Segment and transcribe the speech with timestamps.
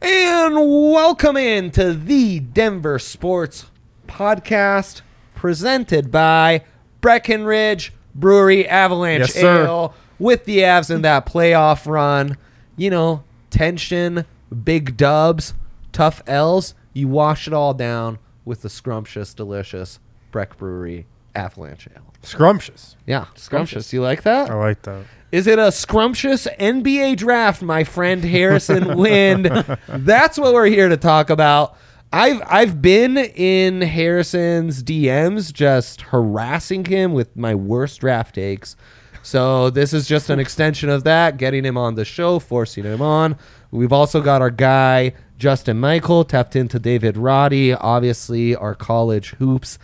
[0.00, 3.66] And welcome in to the Denver Sports
[4.06, 5.02] Podcast
[5.34, 6.64] presented by
[7.00, 9.64] Breckenridge Brewery Avalanche Yes, sir.
[9.64, 12.36] Ale with the Avs in that playoff run.
[12.76, 14.24] You know, tension,
[14.64, 15.54] big dubs,
[15.90, 16.74] tough L's.
[16.92, 19.98] You wash it all down with the scrumptious, delicious
[20.30, 22.02] Breck Brewery Avalanche Ale.
[22.22, 22.96] Scrumptious.
[23.06, 23.92] Yeah, scrumptious.
[23.92, 24.50] You like that?
[24.50, 25.04] I like that.
[25.30, 29.46] Is it a scrumptious NBA draft, my friend Harrison Wind?
[29.88, 31.76] That's what we're here to talk about.
[32.12, 38.76] I've I've been in Harrison's DMs just harassing him with my worst draft takes.
[39.22, 43.02] So this is just an extension of that, getting him on the show, forcing him
[43.02, 43.36] on.
[43.70, 49.78] We've also got our guy Justin Michael tapped into David Roddy, obviously our college hoops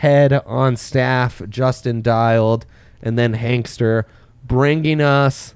[0.00, 2.64] head on staff, Justin dialed,
[3.02, 4.04] and then Hankster
[4.44, 5.54] bringing us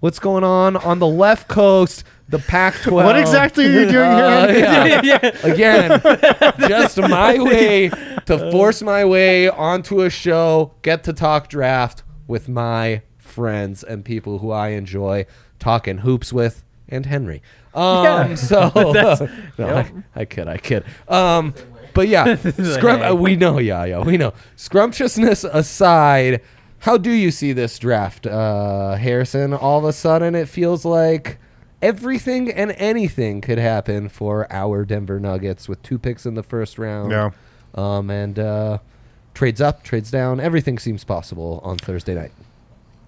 [0.00, 2.92] what's going on on the left coast, the Pac-12.
[3.04, 5.00] What exactly are you doing Uh, here?
[5.04, 5.18] yeah.
[5.42, 6.00] Again,
[6.68, 7.88] just my way
[8.26, 14.04] to force my way onto a show, get to talk draft with my friends and
[14.04, 15.26] people who I enjoy
[15.58, 17.42] talking hoops with, and Henry.
[17.74, 18.34] Um, Yeah.
[18.36, 18.70] so
[19.58, 20.84] no, I, I kid, I kid.
[21.08, 21.52] Um,
[21.94, 22.36] but yeah,
[22.74, 24.32] scrum- uh, we know, yeah, yeah, we know.
[24.56, 26.40] Scrumptiousness aside,
[26.80, 29.52] how do you see this draft, uh, Harrison?
[29.52, 31.38] All of a sudden, it feels like
[31.82, 36.78] everything and anything could happen for our Denver Nuggets with two picks in the first
[36.78, 37.10] round.
[37.10, 37.30] Yeah.
[37.74, 38.78] Um, and uh,
[39.34, 40.40] trades up, trades down.
[40.40, 42.32] Everything seems possible on Thursday night.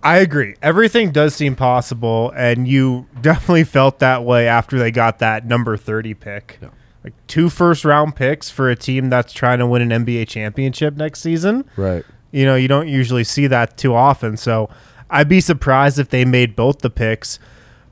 [0.04, 0.56] I agree.
[0.62, 5.76] Everything does seem possible, and you definitely felt that way after they got that number
[5.76, 6.58] 30 pick.
[7.04, 10.96] Like two first round picks for a team that's trying to win an NBA championship
[10.96, 11.64] next season.
[11.76, 12.04] Right.
[12.30, 14.36] You know, you don't usually see that too often.
[14.36, 14.70] So
[15.10, 17.38] I'd be surprised if they made both the picks.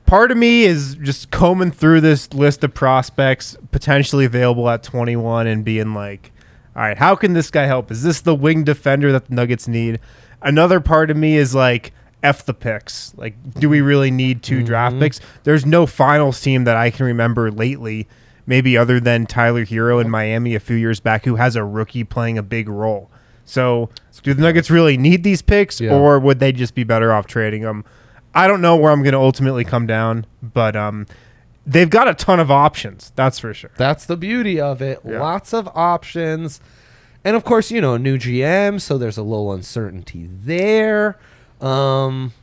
[0.05, 5.47] Part of me is just combing through this list of prospects potentially available at 21
[5.47, 6.31] and being like,
[6.75, 7.91] all right, how can this guy help?
[7.91, 9.99] Is this the wing defender that the Nuggets need?
[10.41, 13.13] Another part of me is like, F the picks.
[13.17, 15.03] Like, do we really need 2 draft mm-hmm.
[15.03, 15.19] picks?
[15.43, 18.07] There's no finals team that I can remember lately,
[18.51, 22.03] maybe other than Tyler Herro in Miami a few years back, who has a rookie
[22.03, 23.09] playing a big role.
[23.45, 23.89] So,
[24.23, 25.93] do the Nuggets really need these picks, Yeah.
[25.93, 27.85] or would they just be better off trading them?
[28.35, 31.07] I don't know where I'm going to ultimately come down, but um,
[31.65, 33.13] they've got a ton of options.
[33.15, 33.71] That's for sure.
[33.77, 34.99] That's the beauty of it.
[35.05, 35.21] Yeah.
[35.21, 36.59] Lots of options.
[37.23, 41.17] And of course, you know, new GM, so there's a little uncertainty there.
[41.61, 42.33] Um,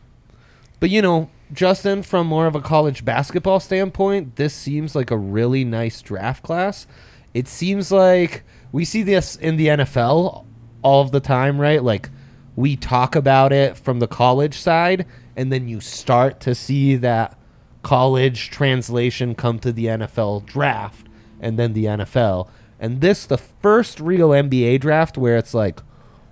[0.81, 5.17] but you know, Justin, from more of a college basketball standpoint, this seems like a
[5.17, 6.87] really nice draft class.
[7.35, 10.45] It seems like we see this in the NFL
[10.83, 11.83] all of the time, right?
[11.83, 12.11] Like
[12.57, 17.39] we talk about it from the college side, and then you start to see that
[17.83, 21.07] college translation come to the NFL draft
[21.41, 22.49] and then the NFL.
[22.81, 25.81] And this the first real NBA draft where it's like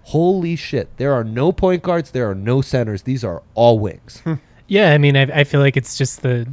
[0.07, 3.03] holy shit, there are no point guards, there are no centers.
[3.03, 4.23] These are all wings.
[4.69, 6.49] Yeah, I mean, I, I feel like it's just the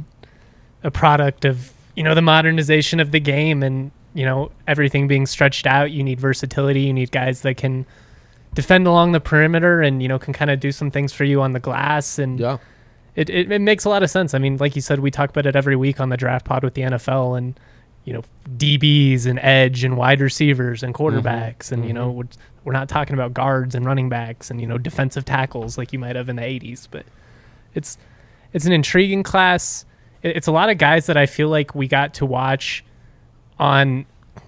[0.82, 5.26] a product of you know the modernization of the game, and you know everything being
[5.26, 5.90] stretched out.
[5.90, 6.82] You need versatility.
[6.82, 7.86] You need guys that can
[8.54, 11.42] defend along the perimeter, and you know can kind of do some things for you
[11.42, 12.18] on the glass.
[12.18, 12.58] And yeah.
[13.16, 14.34] it, it it makes a lot of sense.
[14.34, 16.62] I mean, like you said, we talk about it every week on the draft pod
[16.62, 17.58] with the NFL, and
[18.04, 18.22] you know
[18.56, 21.18] DBs and edge and wide receivers and mm-hmm.
[21.18, 22.18] quarterbacks, and you know mm-hmm.
[22.18, 22.28] we're,
[22.64, 25.98] we're not talking about guards and running backs and you know defensive tackles like you
[25.98, 27.04] might have in the '80s, but
[27.74, 27.98] it's
[28.52, 29.84] it's an intriguing class.
[30.22, 32.84] It's a lot of guys that I feel like we got to watch
[33.58, 34.06] on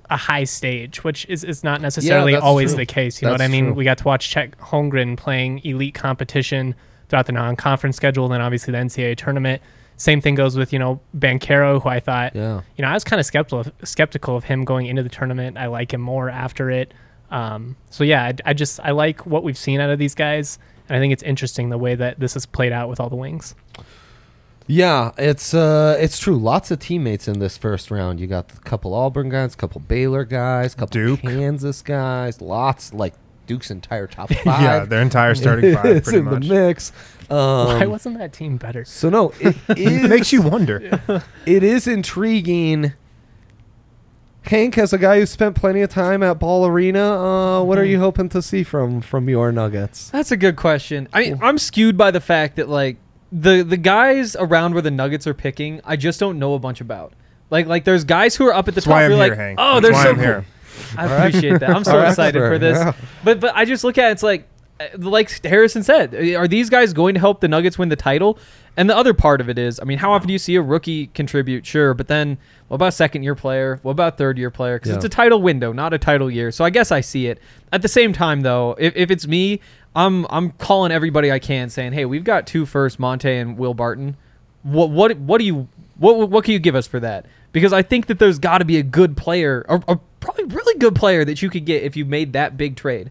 [0.08, 2.78] a high stage, which is, is not necessarily that's always true.
[2.78, 3.20] the case.
[3.20, 3.66] You know what I mean?
[3.66, 3.74] true.
[3.74, 6.74] We got to watch Chet Holmgren playing elite competition
[7.08, 9.62] throughout the non-conference schedule, and then obviously the NCAA tournament.
[9.98, 12.60] Same thing goes with you know Banchero, who I thought Yeah.
[12.76, 15.56] you know I was kind of skeptical skeptical of him going into the tournament.
[15.56, 16.92] I like him more after it.
[17.30, 20.58] Um, so yeah, I, I just I like what we've seen out of these guys,
[20.88, 23.16] and I think it's interesting the way that this has played out with all the
[23.16, 23.54] wings.
[24.68, 26.36] Yeah, it's uh, it's true.
[26.36, 28.18] Lots of teammates in this first round.
[28.18, 31.20] You got a couple Auburn guys, a couple Baylor guys, a couple Duke.
[31.20, 32.40] Kansas guys.
[32.40, 33.14] Lots like
[33.46, 34.60] Duke's entire top five.
[34.62, 36.42] yeah, their entire starting five, is pretty in much.
[36.48, 36.90] the mix.
[37.28, 38.84] Why Um, wasn't that team better?
[38.84, 41.00] so no, it is, Makes you wonder.
[41.46, 42.92] it is intriguing.
[44.48, 47.82] Hank, as a guy who spent plenty of time at Ball Arena, uh, what are
[47.82, 47.90] Mm-hmm.
[47.92, 50.10] you hoping to see from from your Nuggets?
[50.10, 51.08] That's a good question.
[51.12, 52.96] I mean, I'm skewed by the fact that like
[53.32, 56.80] the the guys around where the Nuggets are picking, I just don't know a bunch
[56.80, 57.12] about.
[57.50, 58.92] Like like there's guys who are up at the That's top.
[58.92, 59.58] why I'm You're here, like, Hank.
[59.60, 60.24] oh, That's they're why so I'm cool.
[60.24, 60.44] here.
[60.96, 61.70] I appreciate that.
[61.70, 62.76] I'm so excited for this.
[62.78, 62.92] yeah.
[63.24, 64.46] But but I just look at it, it's like
[64.98, 68.38] like Harrison said, uh, are these guys going to help the Nuggets win the title?
[68.76, 70.60] And the other part of it is, I mean, how often do you see a
[70.62, 71.64] rookie contribute?
[71.64, 72.36] Sure, but then
[72.68, 73.78] what about second year player?
[73.82, 74.76] What about third year player?
[74.76, 74.96] Because Yeah.
[74.96, 76.50] it's a title window, not a title year.
[76.50, 77.38] So I guess I see it.
[77.72, 79.60] At the same time, though, if, if it's me,
[79.94, 83.72] I'm I'm calling everybody I can, saying, hey, we've got two first, Monte and Will
[83.72, 84.16] Barton.
[84.62, 87.24] What what what do you what what can you give us for that?
[87.52, 90.78] Because I think that there's got to be a good player, or, or probably really
[90.78, 93.10] good player that you could get if you made that big trade.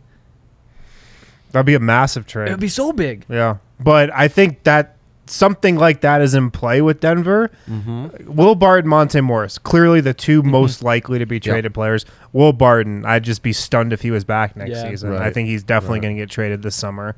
[1.52, 2.50] That'd be a massive trade.
[2.50, 3.26] It would be so big.
[3.30, 4.96] Yeah, but I think that
[5.28, 7.50] something like that is in play with Denver.
[7.68, 8.36] Mm-hmm.
[8.36, 10.52] Will Barton, Monte Morris, clearly the 2 mm-hmm.
[10.52, 12.06] most likely to be traded players.
[12.34, 14.90] Will Barton, I'd just be stunned if he was back next Yeah.
[14.90, 15.16] season.
[15.16, 17.16] I think he's definitely going to get traded this summer.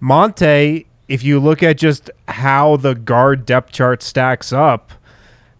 [0.00, 4.92] Monte, if you look at just how the guard depth chart stacks up.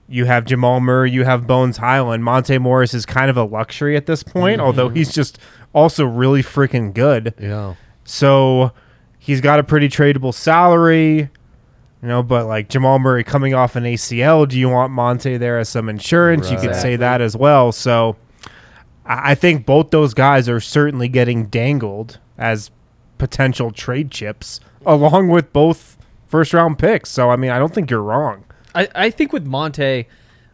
[0.08, 2.24] You have Jamal Murray, you have Bones Hyland.
[2.24, 4.66] Monte Morris is kind of a luxury at this point, mm-hmm.
[4.66, 5.38] although he's just
[5.72, 7.32] also really freaking good.
[7.38, 7.74] Yeah.
[8.10, 8.72] So
[9.18, 11.18] he's got a pretty tradable salary,
[12.02, 15.58] you know, but like Jamal Murray coming off an ACL, do you want Monte there
[15.58, 16.50] as some insurance?
[16.50, 17.72] You could say that as well.
[17.72, 18.16] So
[19.06, 22.70] I I think both those guys are certainly getting dangled as
[23.18, 25.96] potential trade chips along with both
[26.26, 27.10] first round picks.
[27.10, 28.44] So I mean, I don't think you're wrong.
[28.74, 30.06] I, I think with Monte,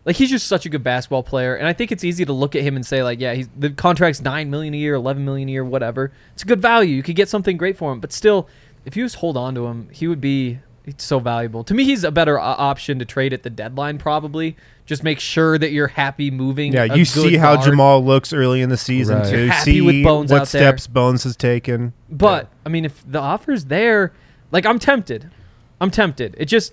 [0.07, 2.57] like he's just such a good basketball player, and I think it's easy to look
[2.57, 5.49] at him and say like, yeah, he's the contract's nine million a year, eleven million
[5.49, 6.13] a year, whatever.
[6.33, 6.95] It's a good value.
[6.95, 8.49] You could get something great for him, but still,
[8.87, 11.65] if you just hold on to him, he would be it's so valuable.
[11.65, 13.99] To me, he's a better o- option to trade at the deadline.
[13.99, 16.73] Probably just make sure that you're happy moving.
[16.73, 17.67] Yeah, a you good see how guard.
[17.71, 19.29] Jamal looks early in the season Right.
[19.29, 19.47] too.
[19.49, 20.61] Happy see with Bones what out there.
[20.63, 21.93] steps Bones has taken.
[22.09, 24.13] But I mean, if the offer's there,
[24.53, 25.29] like I'm tempted.
[25.81, 26.37] I'm tempted.
[26.39, 26.73] It just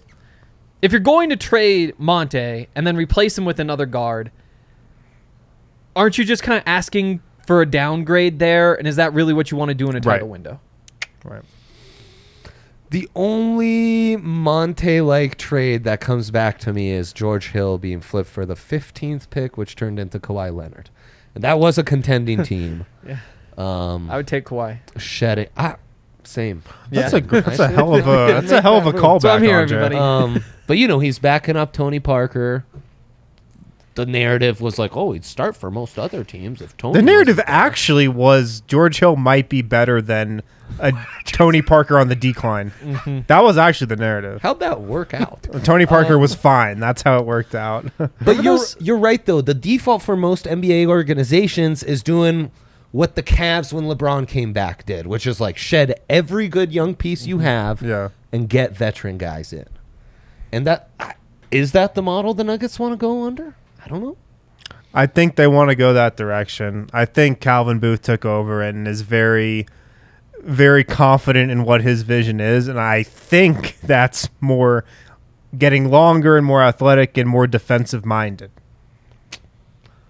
[0.83, 4.31] if you're going to trade Monte and then replace him with another guard,
[5.95, 8.75] aren't you just kind of asking for a downgrade there?
[8.75, 10.31] And is that really what you want to do in a title Right.
[10.31, 10.59] window?
[11.24, 11.41] Right.
[12.89, 18.30] The only Monte like trade that comes back to me is George Hill being flipped
[18.30, 20.89] for the 15th pick, which turned into Kawhi Leonard.
[21.33, 22.85] And that was a contending team.
[23.07, 23.18] Yeah.
[23.57, 24.77] Um, I would take Kawhi.
[25.00, 25.47] shedding.
[25.57, 25.77] Ah,
[26.24, 26.62] same.
[26.91, 29.21] That's a that's a hell of a that's a hell of a callback.
[29.21, 29.77] So I'm here, Andre.
[29.77, 29.95] everybody.
[29.95, 32.65] Um, but you know, he's backing up Tony Parker.
[33.95, 36.95] The narrative was like, oh, he'd start for most other teams if Tony.
[36.95, 37.56] The narrative wasn't there.
[37.56, 40.42] actually was George Hill might be better than
[40.80, 40.92] a
[41.25, 42.71] Tony Parker on the decline.
[42.81, 43.19] Mm-hmm.
[43.27, 44.42] That was actually the narrative.
[44.42, 45.45] How'd that work out?
[45.63, 46.80] Tony Parker Um, was fine.
[46.80, 47.86] That's how it worked out.
[48.21, 49.42] But you're you're right though.
[49.42, 52.49] The default for most NBA organizations is doing
[52.92, 56.95] what the Cavs when LeBron came back did, which is like shed every good young
[56.95, 58.09] piece you have Yeah.
[58.31, 59.66] and get veteran guys in.
[60.54, 61.18] And that
[61.50, 63.56] is that the model the Nuggets want to go under?
[63.83, 64.18] I don't know.
[64.94, 66.92] I think they want to go that direction.
[66.94, 69.66] I think Calvin Booth took over and is very,
[70.42, 74.86] very confident in what his vision is, and I think that's more
[75.57, 78.52] getting longer and more athletic and more defensive minded.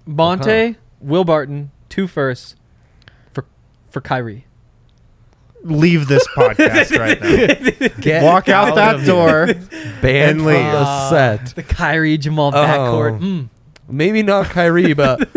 [0.06, 2.58] Monte, Will Barton, two firsts
[3.32, 3.46] for
[3.90, 4.46] for Kyrie.
[5.64, 7.88] Leave this podcast right now.
[8.02, 9.46] Get Walk out that door.
[9.48, 9.56] here.
[10.02, 10.58] banned and from leave.
[10.72, 11.46] the set.
[11.56, 13.20] The Kyrie Jamal backcourt.
[13.20, 13.50] Mm.
[13.88, 15.30] Maybe not Kyrie, but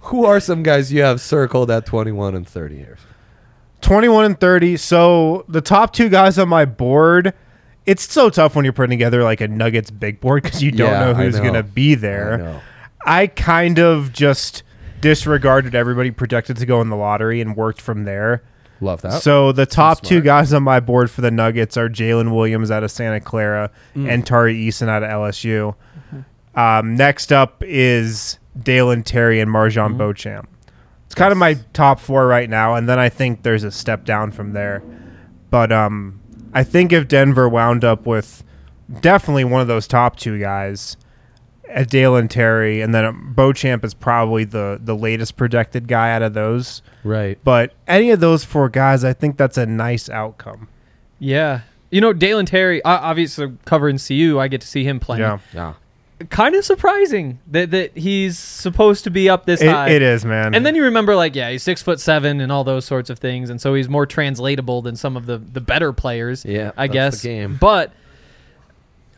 [0.00, 2.98] who are some guys you have circled at 21 and 30 years?
[3.80, 4.76] 21 and 30.
[4.78, 7.34] So the top two guys on my board,
[7.86, 10.90] it's so tough when you're putting together like a Nuggets big board because you don't
[10.90, 11.42] Yeah, know I who's know.
[11.42, 12.38] going to be I there.
[12.38, 12.60] know.
[13.06, 14.62] I kind of just
[15.02, 18.42] disregarded everybody projected to go in the lottery and worked from there.
[18.80, 19.22] Love that.
[19.22, 20.24] So the top two smart.
[20.24, 24.10] guys on my board for the Nuggets are Jalen Williams out of Santa Clara Mm.
[24.12, 25.74] and Tari Eason out of LSU.
[26.54, 29.98] Um, next up is Dalen Terry and MarJon Mm-hmm.
[29.98, 30.48] Beauchamp.
[31.06, 34.04] It's kind of my top four right now, and then I think there's a step
[34.04, 34.82] down from there.
[35.50, 36.20] But um,
[36.52, 38.42] I think if Denver wound up with
[39.00, 40.96] definitely one of those top two guys.
[41.70, 46.34] At Dalen Terry, and then Beauchamp is probably the the latest projected guy out of
[46.34, 46.82] those.
[47.04, 47.38] Right.
[47.44, 50.68] But any of those four guys, I think that's a nice outcome.
[51.18, 51.60] Yeah.
[51.90, 55.22] You know, Dalen Terry, obviously covering CU, I get to see him playing.
[55.22, 55.74] Yeah, Yeah.
[56.30, 59.90] Kind of surprising that, that he's supposed to be up this it, high.
[59.90, 60.54] it is, man.
[60.54, 63.18] And then you remember, like, yeah, he's six foot seven and all those sorts of
[63.18, 66.44] things, and so he's more translatable than some of the the better players.
[66.44, 67.22] Yeah, I that's guess.
[67.22, 67.58] the game.
[67.60, 67.92] But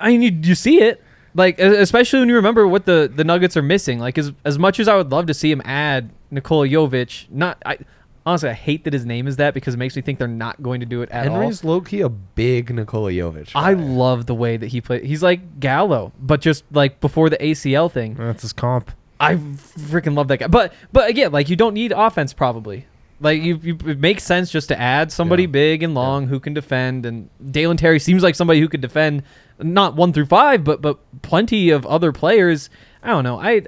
[0.01, 1.03] I mean, you, you see it,
[1.35, 3.99] like, especially when you remember what the the Nuggets are missing.
[3.99, 7.61] Like, as as much as I would love to see him add Nikola Jovic, not
[7.65, 7.79] I.
[8.25, 10.61] Honestly, I hate that his name is that because it makes me think they're not
[10.61, 11.35] going to do it at all.
[11.35, 13.53] Henry's low key a big Nikola Jovic.
[13.55, 15.05] I love the way that he played.
[15.05, 18.15] He's like Gallo, but just like before the ACL thing.
[18.15, 18.91] that's his comp.
[19.21, 20.49] I freaking love that guy.
[20.49, 22.87] But but again, like you don't need offense probably.
[23.21, 25.49] Like you, you it makes sense just to add somebody Yeah.
[25.51, 27.07] big and long who can defend.
[27.07, 29.23] And Dalen Terry seems like somebody who could defend
[29.61, 32.71] not one through five, but but plenty of other players.
[33.05, 33.39] I don't know.
[33.39, 33.63] I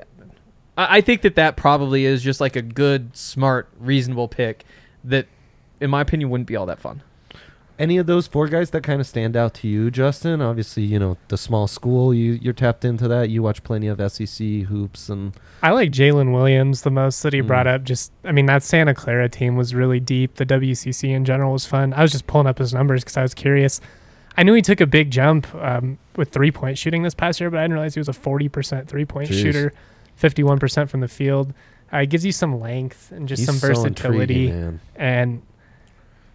[0.79, 4.65] I I think that that probably is just like a good, smart, reasonable pick
[5.05, 5.27] that,
[5.81, 7.03] in my opinion, wouldn't be all that fun.
[7.79, 10.41] Any of those four guys that kind of stand out to you, Justin?
[10.43, 12.13] Obviously, you know the small school.
[12.13, 13.29] You you're tapped into that.
[13.31, 15.33] You watch plenty of SEC hoops and
[15.63, 17.47] I like Jalen Williams the most that he Mm.
[17.47, 17.85] brought up.
[17.85, 20.35] Just, I mean, that Santa Clara team was really deep.
[20.37, 21.93] The WCC in general was fun.
[21.95, 23.81] I was just pulling up his numbers because I was curious.
[24.37, 27.49] I knew he took a big jump um, with three point shooting this past year,
[27.51, 29.41] but I didn't realize he was a 40% three point Jeez.
[29.43, 29.73] shooter,
[30.21, 31.53] 51% from the field.
[31.93, 34.47] Uh, it gives you some length and just he's some so versatility.
[34.49, 34.81] intriguing, man.
[34.97, 35.43] and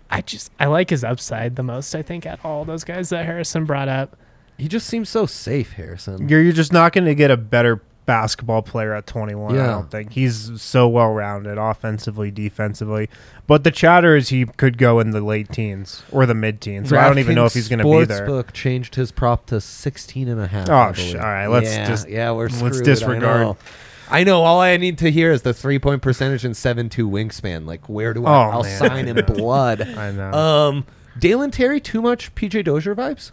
[0.09, 3.25] I just, I like his upside the most, I think, at all those guys that
[3.25, 4.17] Harrison brought up.
[4.57, 6.29] He just seems so safe, Harrison.
[6.29, 9.57] You're, you're just not going to get a better basketball player at 21.
[9.59, 13.09] I don't think he's so well rounded offensively, defensively.
[13.47, 16.89] But the chatter is he could go in the late teens or the mid teens.
[16.89, 18.27] So I don't even know if he's going to be there.
[18.27, 20.69] Sportsbook changed his prop to 16 and a half.
[20.69, 23.23] Oh, sh- all right, let's yeah, just- yeah, we're let's disregard.
[23.23, 23.57] I know.
[24.09, 24.43] I know.
[24.43, 27.65] All I need to hear is the three point percentage and seven two wingspan.
[27.65, 28.29] Like, where do I?
[28.29, 28.77] Oh, I'll man.
[28.79, 29.81] sign in blood.
[29.81, 30.31] I know.
[30.31, 30.85] Um,
[31.17, 33.31] Dalen Terry, too much PJ Dozier vibes?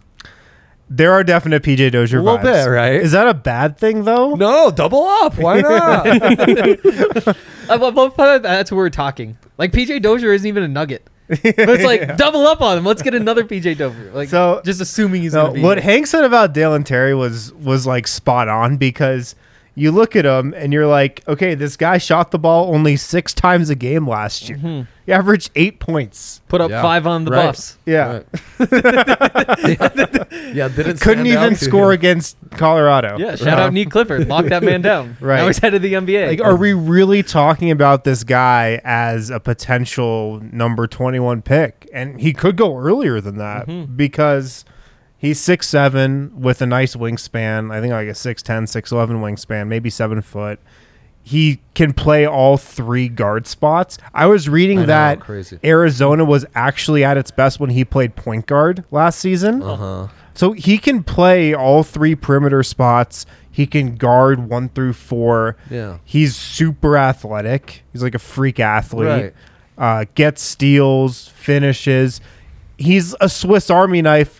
[0.91, 2.65] There are definite PJ Dozier A little vibes.
[2.65, 2.95] bit, right?
[2.95, 4.35] Is that a bad thing though?
[4.35, 5.39] No, double up.
[5.39, 6.07] Why not?
[6.07, 9.39] I love, love how that's what we're talking.
[9.57, 11.09] Like PJ Dozier isn't even a nugget.
[11.29, 12.85] But it's like double up on him.
[12.85, 14.11] Let's get another PJ Dozier.
[14.13, 15.93] Like So- just assuming he's No, gonna be what here.
[15.93, 19.37] Hank said about Dalen Terry was was like spot on because
[19.81, 23.33] you look at him and you're like, okay, this guy shot the ball only six
[23.33, 24.59] times a game last year.
[24.59, 24.83] Mm-hmm.
[25.07, 26.43] He averaged eight points.
[26.49, 26.83] put up Yeah.
[26.83, 27.47] five on the Right.
[27.47, 27.79] Buffs.
[27.87, 28.21] Yeah,
[30.53, 31.99] yeah, didn't couldn't stand even out score him.
[31.99, 33.17] against Colorado.
[33.19, 34.29] Yeah, shout out Nique Clifford.
[34.29, 35.17] Lock that man down.
[35.21, 35.37] Right.
[35.39, 36.29] Now he's head of the NBA.
[36.29, 41.89] Like, are we really talking about this guy as a potential number 21 pick?
[41.93, 43.97] And he could go earlier than that Mm-hmm.
[43.97, 44.65] because
[45.21, 47.71] he's six seven with a nice wingspan.
[47.73, 50.59] I think like a 6'10, 6'11 wingspan, maybe seven foot.
[51.23, 53.99] He can play all three guard spots.
[54.15, 55.61] I was reading I know, that crazy.
[55.63, 59.63] Arizona was actually at its best when he played point guard last season.
[59.63, 60.09] Uh huh.
[60.35, 63.27] So he can play all three perimeter spots.
[63.51, 65.57] He can guard one through four.
[65.69, 65.99] Yeah.
[66.05, 67.83] He's super athletic.
[67.93, 69.07] He's like a freak athlete.
[69.07, 69.35] Right.
[69.77, 72.23] Uh, gets steals, finishes.
[72.79, 74.40] He's a Swiss Army knife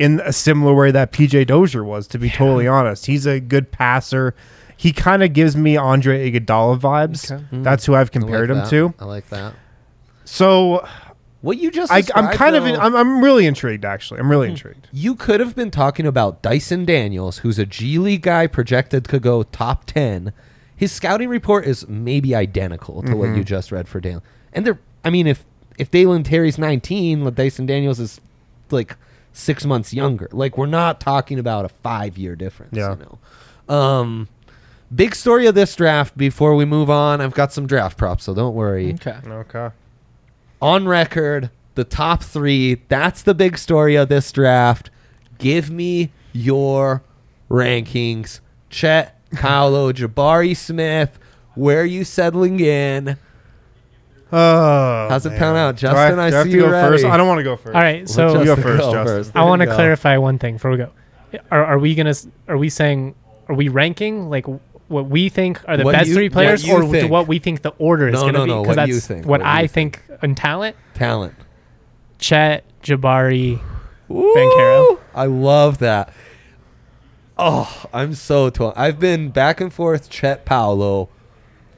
[0.00, 3.04] in a similar way that PJ Dozier was, to be totally honest.
[3.04, 4.34] He's a good passer.
[4.74, 7.30] He kind of gives me Andre Iguodala vibes.
[7.30, 7.44] Okay.
[7.44, 7.62] Hmm.
[7.62, 8.70] That's who I've I like compared him that.
[8.70, 8.94] to.
[8.98, 9.54] I like that.
[10.24, 10.88] So
[11.42, 13.84] What you just I, I'm described, kind of in, I'm, I'm really intrigued.
[13.84, 14.52] Actually, I'm really hmm.
[14.52, 14.88] intrigued.
[14.90, 19.20] You could have been talking about Dyson Daniels, who's a G League guy projected to
[19.20, 20.32] go top 10.
[20.74, 23.42] His scouting report is maybe identical to what you mm-hmm.
[23.42, 24.22] just read for Dalen.
[24.54, 25.44] And they're, I mean, if
[25.78, 28.18] if Dalen Terry's 19, like Dyson Daniels is
[28.70, 28.96] like
[29.32, 30.28] six months younger.
[30.32, 32.96] Like, we're not talking about a five year difference, Yeah.
[32.96, 33.06] you
[33.68, 33.74] know.
[33.74, 34.28] Um,
[34.94, 37.20] big story of this draft before we move on.
[37.20, 39.16] I've got some draft props, so don't worry okay.
[39.26, 39.70] Okay.
[40.60, 42.82] on record, the top three.
[42.88, 44.90] That's the big story of this draft.
[45.38, 47.02] Give me your
[47.50, 48.40] rankings.
[48.68, 51.18] Chet, Paolo, Jabari Smith.
[51.54, 53.16] Where are you settling in?
[54.32, 55.38] Oh, How's it man.
[55.38, 55.76] pan out?
[55.76, 57.04] Do I- Justin, do I I have see to you go first.
[57.04, 57.74] I don't want to go first.
[57.74, 59.32] All right, so Let you go first, go Justin.
[59.40, 60.90] I want to clarify one thing before we go.
[61.50, 62.14] Are, are we gonna?
[62.48, 63.14] Are we saying?
[63.48, 64.46] Are we ranking like
[64.88, 67.10] what we think are the What best you- three players, you or think.
[67.10, 68.50] what we think the order is No, gonna no, be?
[68.50, 70.02] no, Because what you that's think, what what you I think.
[70.08, 70.76] think in talent.
[70.94, 71.34] Talent.
[72.18, 73.60] Chet, Jabari,
[74.10, 74.98] Ooh, Banchero.
[75.14, 76.12] I love that.
[77.38, 78.72] Oh, I'm so torn.
[78.76, 81.08] I've been back and forth Chet Paolo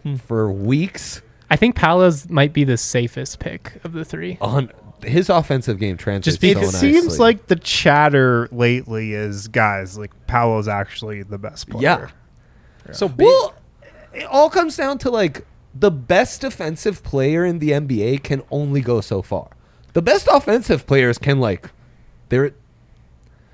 [0.02, 0.16] Hmm.
[0.16, 1.21] for weeks.
[1.52, 4.38] I think Paolo's might be the safest pick of the three.
[4.40, 4.72] On
[5.04, 6.38] his offensive game translates.
[6.38, 6.92] be- so it nicely.
[6.94, 12.08] seems like the chatter lately is guys like Paolo's actually the best player.
[12.86, 12.92] yeah.
[12.92, 13.26] So big.
[13.26, 13.54] Well,
[14.14, 15.44] it all comes down to like
[15.74, 19.50] the best defensive player in the NBA can only go so far.
[19.92, 21.68] The best offensive players can like
[22.30, 22.52] their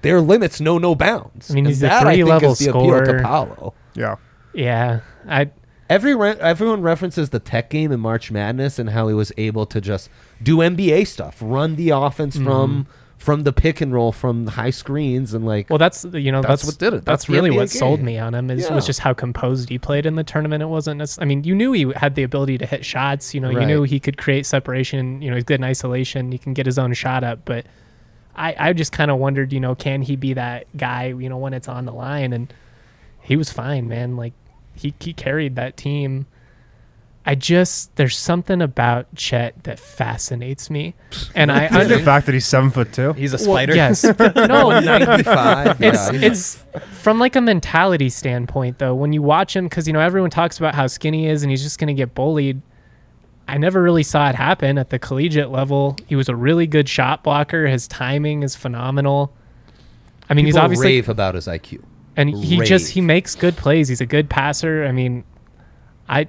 [0.02, 1.50] their limits know no bounds.
[1.50, 3.23] I mean, And he's a that, I think, three-level is the appeal to scorer.
[3.23, 3.75] Paolo.
[3.95, 4.14] Yeah.
[4.55, 5.50] Yeah, I
[5.88, 9.64] Every re- everyone references the tech game in March Madness and how he was able
[9.66, 10.11] to just
[10.42, 12.45] do NBA stuff, run the offense Mm-hmm.
[12.47, 16.40] from from the pick and roll, from high screens, and like well, that's you know
[16.40, 17.04] That's that's, what did it.
[17.04, 18.75] That's, That's really NBA what sold me on him is Yeah.
[18.76, 20.62] was just how composed he played in the tournament.
[20.62, 21.02] It wasn't.
[21.18, 23.35] I mean, you knew he had the ability to hit shots.
[23.35, 25.21] You know, you knew he could create separation.
[25.21, 26.30] You know, he's good in isolation.
[26.30, 27.66] He can get his own shot up, but.
[28.37, 31.38] I, I just kind of wondered, you know, can he be that guy, you know,
[31.38, 32.33] when it's on the line?
[32.33, 32.54] And
[33.21, 34.16] he was fine, man.
[34.16, 34.33] Like
[34.78, 36.26] he he carried that team.
[37.26, 40.94] I just there's something about Chet that fascinates me,
[41.35, 43.12] and I under the fact that he's seven foot two.
[43.12, 43.75] He's a well, spider.
[43.75, 45.82] yes, no, 95.
[45.82, 46.20] it's yeah.
[46.23, 46.64] it's
[47.02, 48.94] from like a mentality standpoint though.
[48.94, 51.50] When you watch him, because you know everyone talks about how skinny he is and
[51.50, 52.62] he's just gonna get bullied.
[53.47, 55.97] I never really saw it happen at the collegiate level.
[56.06, 57.66] He was a really good shot blocker.
[57.66, 59.35] His timing is phenomenal.
[60.30, 61.82] I mean, he's People obviously rave about his IQ.
[62.19, 63.89] And he just he makes good plays.
[63.89, 64.85] He's a good passer.
[64.85, 65.25] I mean,
[66.09, 66.27] I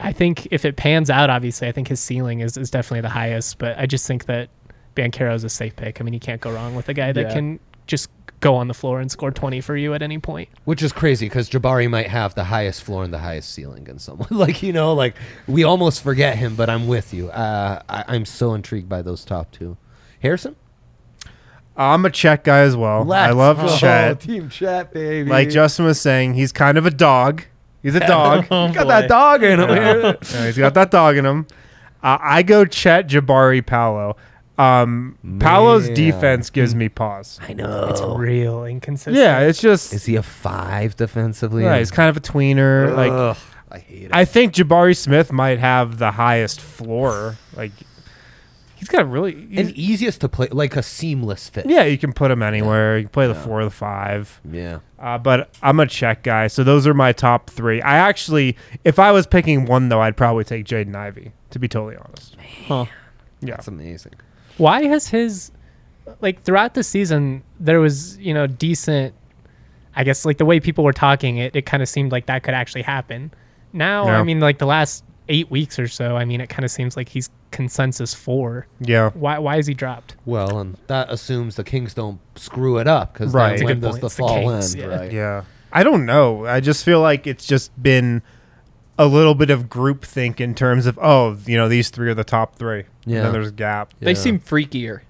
[0.00, 3.10] I think if it pans out, obviously, I think his ceiling is, is definitely the
[3.10, 3.58] highest.
[3.58, 4.48] But I just think that
[4.96, 6.00] Banchero is a safe pick.
[6.00, 7.32] I mean, you can't go wrong with a guy that Yeah.
[7.34, 10.48] can just go on the floor and score 20 for you at any point.
[10.64, 13.98] Which is crazy because Jabari might have the highest floor and the highest ceiling in
[13.98, 14.28] someone.
[14.30, 15.14] like, you know, like
[15.46, 17.28] we almost forget him, but I'm with you.
[17.30, 19.76] Uh, I, I'm so intrigued by those top two.
[20.20, 20.56] Harrison?
[21.78, 23.10] I'm a Chet guy as well.
[23.12, 24.20] I love Oh, Chet.
[24.22, 25.30] Team Chet, baby.
[25.30, 27.44] Like Justin was saying, he's kind of a dog.
[27.82, 28.42] He's a dog.
[28.42, 29.68] He's got that dog in him.
[30.32, 31.46] Yeah, he's got that dog in him.
[32.02, 34.16] Uh, I go Chet, Jabari, Paolo.
[34.58, 37.38] Um, Paolo's defense gives me pause.
[37.40, 37.86] I know.
[37.90, 39.14] It's real inconsistent.
[39.16, 41.62] Yeah, it's just Is he a five defensively?
[41.62, 42.92] yeah, he's kind of a tweener.
[42.96, 43.36] Like
[43.70, 44.10] I hate it.
[44.12, 47.36] I think Jabari Smith might have the highest floor.
[47.54, 47.70] Like
[48.78, 51.66] he's got a really he's- and easiest to play, like a seamless fit.
[51.66, 52.96] yeah, you can put him anywhere.
[52.98, 54.40] You can play the four or the five.
[54.50, 54.78] Yeah.
[54.98, 57.80] Uh, but I'm a Chet guy, so those are my top three.
[57.82, 61.32] I actually, if I was picking one though, I'd probably take Jaden Ivey.
[61.50, 62.36] To be totally honest,
[62.66, 62.84] Huh.
[63.40, 63.54] yeah.
[63.56, 64.12] That's amazing.
[64.58, 65.50] Why has his
[66.20, 69.14] like throughout the season there was you know decent
[69.94, 72.42] I guess like the way people were talking it it kind of seemed like that
[72.42, 73.30] could actually happen.
[73.72, 74.20] Now Yeah.
[74.20, 76.96] I mean like the last 8 weeks or so I mean it kind of seems
[76.96, 78.66] like he's consensus 4.
[78.80, 79.10] Yeah.
[79.10, 80.16] Why why is he dropped?
[80.24, 83.42] Well, and that assumes the Kings don't screw it up because Right.
[83.42, 83.50] right.
[83.50, 84.00] That's a when does point.
[84.00, 84.82] the It's the fall Kings, end?
[84.84, 84.96] yeah.
[84.98, 85.12] Right.
[85.12, 85.42] Yeah.
[85.72, 86.46] I don't know.
[86.46, 88.22] I just feel like it's just been
[88.98, 92.24] a little bit of groupthink in terms of oh, you know, these three are the
[92.24, 92.80] top three.
[93.04, 93.22] And Yeah.
[93.22, 93.92] then there's a gap.
[94.00, 94.16] They Yeah.
[94.18, 95.00] seem freakier.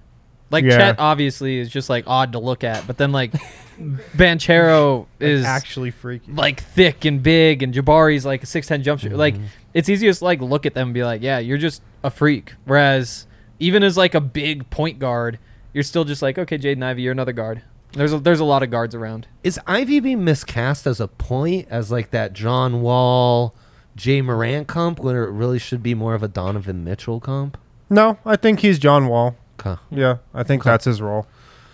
[0.51, 0.77] Like Yeah.
[0.77, 3.31] Chet obviously is just like odd to look at, but then like
[4.15, 6.31] Banchero is actually freaky.
[6.31, 9.13] like thick and big, and Jabari's like a six ten jump shooter.
[9.15, 9.19] Mm-hmm.
[9.19, 9.35] Like
[9.73, 12.53] it's easy to like look at them and be like, yeah, you're just a freak.
[12.65, 13.27] Whereas
[13.59, 15.39] even as like a big point guard,
[15.73, 17.61] you're still just like, okay, Jaden Ivey, you're another guard.
[17.93, 19.27] There's a, there's a lot of guards around.
[19.43, 23.55] Is Ivey being miscast as a point as like that John Wall,
[23.99, 27.57] Ja Morant comp when it really should be more of a Donovan Mitchell comp?
[27.89, 29.35] No, I think he's John Wall.
[29.59, 29.81] Okay.
[29.89, 30.69] Yeah, I think Okay.
[30.69, 31.25] that's his role.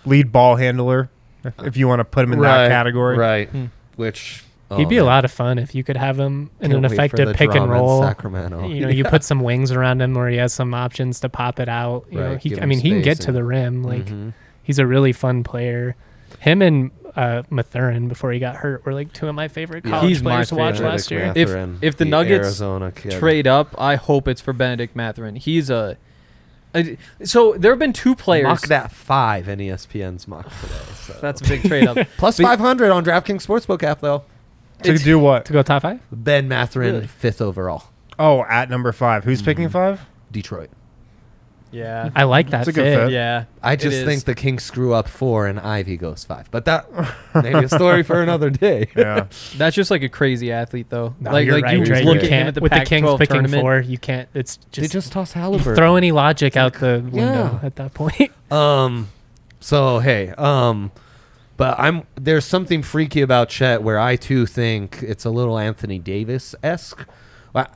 [0.06, 1.10] Lead ball handler,
[1.64, 3.16] if you want to put him in that category.
[3.16, 3.48] Right.
[3.48, 3.66] Hmm.
[3.96, 4.42] Which
[4.76, 7.36] He'd be a lot of fun if you could have him in Can't an effective
[7.36, 8.02] pick and drama in roll.
[8.02, 8.66] Sacramento.
[8.68, 11.60] You know, you put some wings around him where he has some options to pop
[11.60, 12.04] it out.
[12.10, 13.84] You know, Right, he give I mean, he can get space to the rim.
[13.84, 14.32] Like Mhm.
[14.64, 15.94] he's a really fun player.
[16.40, 19.92] Him and uh, Mathurin before he got hurt were like two of my favorite Yeah.
[19.92, 20.88] college He's my players to watch favorite.
[20.90, 21.20] last year.
[21.32, 22.90] Benedict If- if the Nuggets Arizona.
[22.90, 23.72] Trade up.
[23.78, 25.36] I hope it's for Benedict Mathurin.
[25.36, 25.96] He's a.
[26.76, 28.44] I- So there have been two players.
[28.44, 30.74] mock that five in E ESPN's mock today.
[31.06, 31.18] So.
[31.20, 32.06] That's a big trade up.
[32.18, 34.24] five hundred on DraftKings Sportsbook app though.
[34.82, 35.44] To It's- do what?
[35.46, 36.00] To go top five?
[36.12, 37.06] Ben Mathurin Really?
[37.06, 37.84] fifth overall,
[38.18, 39.24] Oh, at number five.
[39.24, 39.72] Who's picking mm-hmm.
[39.72, 40.00] five?
[40.30, 40.70] Detroit.
[41.72, 42.10] Yeah.
[42.14, 43.04] I like that It's a good fit.
[43.06, 43.12] fit.
[43.12, 43.44] Yeah.
[43.62, 46.86] I just think the Kings screw up four and Ivey goes five, but that
[47.34, 48.88] maybe a story for another day.
[48.96, 49.26] Yeah.
[49.56, 51.14] that's just like a crazy athlete, though.
[51.20, 52.02] No, like, you're like right, you Dre.
[52.04, 53.60] look You at him can't- at the with the Pac-12 Kings picking tournament.
[53.62, 53.80] four.
[53.80, 54.28] You can't.
[54.32, 55.76] It's just, they just toss you Halliburton.
[55.76, 57.60] throw any logic out the window Yeah.
[57.62, 58.30] at that point.
[58.50, 59.08] Um,
[59.60, 60.92] so hey, um,
[61.56, 65.98] but I'm there's something freaky about Chet where I too think it's a little Anthony
[65.98, 67.04] Davis esque.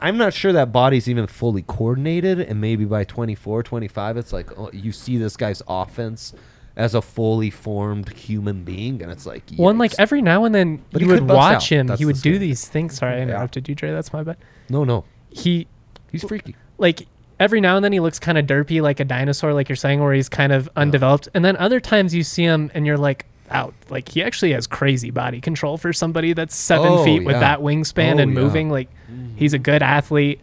[0.01, 4.57] I'm not sure that body's even fully coordinated, and maybe by 24, 25, it's like
[4.59, 6.35] oh, you see this guy's offense
[6.77, 10.83] as a fully formed human being, and it's like One like every now and then
[10.93, 11.65] But you would watch out.
[11.65, 11.87] him.
[11.89, 12.95] That's he the would do these things.
[12.97, 13.23] Sorry, I Yeah.
[13.25, 13.91] interrupted you, Dre.
[13.91, 14.37] That's my bad.
[14.69, 15.67] no, no, He
[16.13, 16.57] he's freaky.
[16.79, 17.07] like
[17.39, 20.01] every now and then he looks kind of derpy like a dinosaur, like you're saying,
[20.01, 21.29] where he's kind of undeveloped.
[21.35, 23.75] And then other times you see him and you're like, out.
[23.89, 27.41] Like he actually has crazy body control for somebody that's seven Oh, feet with yeah.
[27.41, 28.41] that wingspan Oh, and yeah.
[28.41, 28.71] moving.
[28.71, 28.89] Like
[29.37, 30.41] he's a good athlete.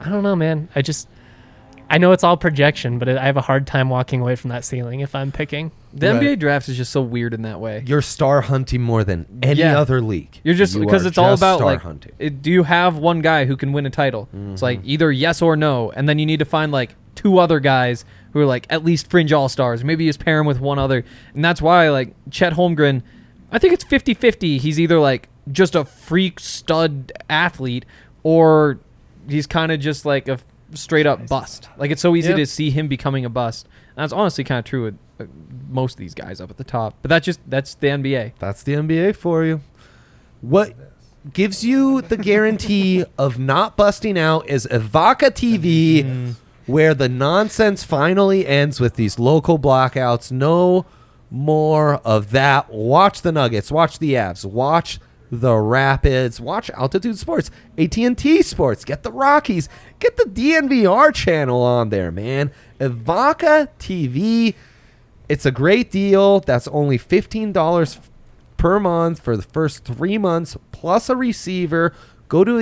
[0.00, 0.68] I don't know, man.
[0.74, 1.08] I just
[1.90, 4.64] I know it's all projection, but I have a hard time walking away from that
[4.64, 5.72] ceiling if I'm picking.
[5.92, 6.22] The Right.
[6.22, 7.84] NBA draft is just so weird in that way.
[7.86, 9.78] You're star hunting more than any Yeah.
[9.78, 10.40] other league.
[10.42, 12.12] You're just because are it's all about star like, hunting.
[12.18, 14.26] it- do you have one guy who can win a title?
[14.52, 14.88] It's like Mm-hmm.
[14.90, 18.40] either yes or no, and then you need to find like two other guys who
[18.40, 19.84] are like at least fringe all stars.
[19.84, 23.02] Maybe you just pair him with one other, and that's why like Chet Holmgren,
[23.50, 24.58] I think it's 50-50.
[24.58, 27.84] He's either like just a freak stud athlete,
[28.22, 28.78] or
[29.28, 30.38] he's kind of just like a
[30.74, 31.68] straight up bust.
[31.76, 32.36] Like it's so easy Yeah.
[32.36, 33.66] to see him becoming a bust.
[33.96, 35.24] And that's honestly kind of true with uh,
[35.68, 36.94] most of these guys up at the top.
[37.02, 38.32] But that's just that's the NBA.
[38.38, 39.60] That's the NBA for you.
[40.40, 40.74] What
[41.32, 46.34] gives you the guarantee of not busting out is Evoca TV,
[46.66, 50.30] where the nonsense finally ends with these local blockouts.
[50.30, 50.86] No
[51.30, 52.70] more of that.
[52.70, 53.72] Watch the Nuggets.
[53.72, 54.44] Watch the Avs.
[54.44, 56.40] Watch the Rapids.
[56.40, 57.50] Watch Altitude Sports.
[57.78, 58.84] AT&T Sports.
[58.84, 59.68] Get the Rockies.
[59.98, 62.52] Get the DNVR channel on there, man.
[62.78, 64.54] Evoca TV.
[65.28, 66.40] It's a great deal.
[66.40, 67.98] That's only fifteen dollars
[68.58, 71.94] per month for the first three months plus a receiver.
[72.28, 72.58] Go to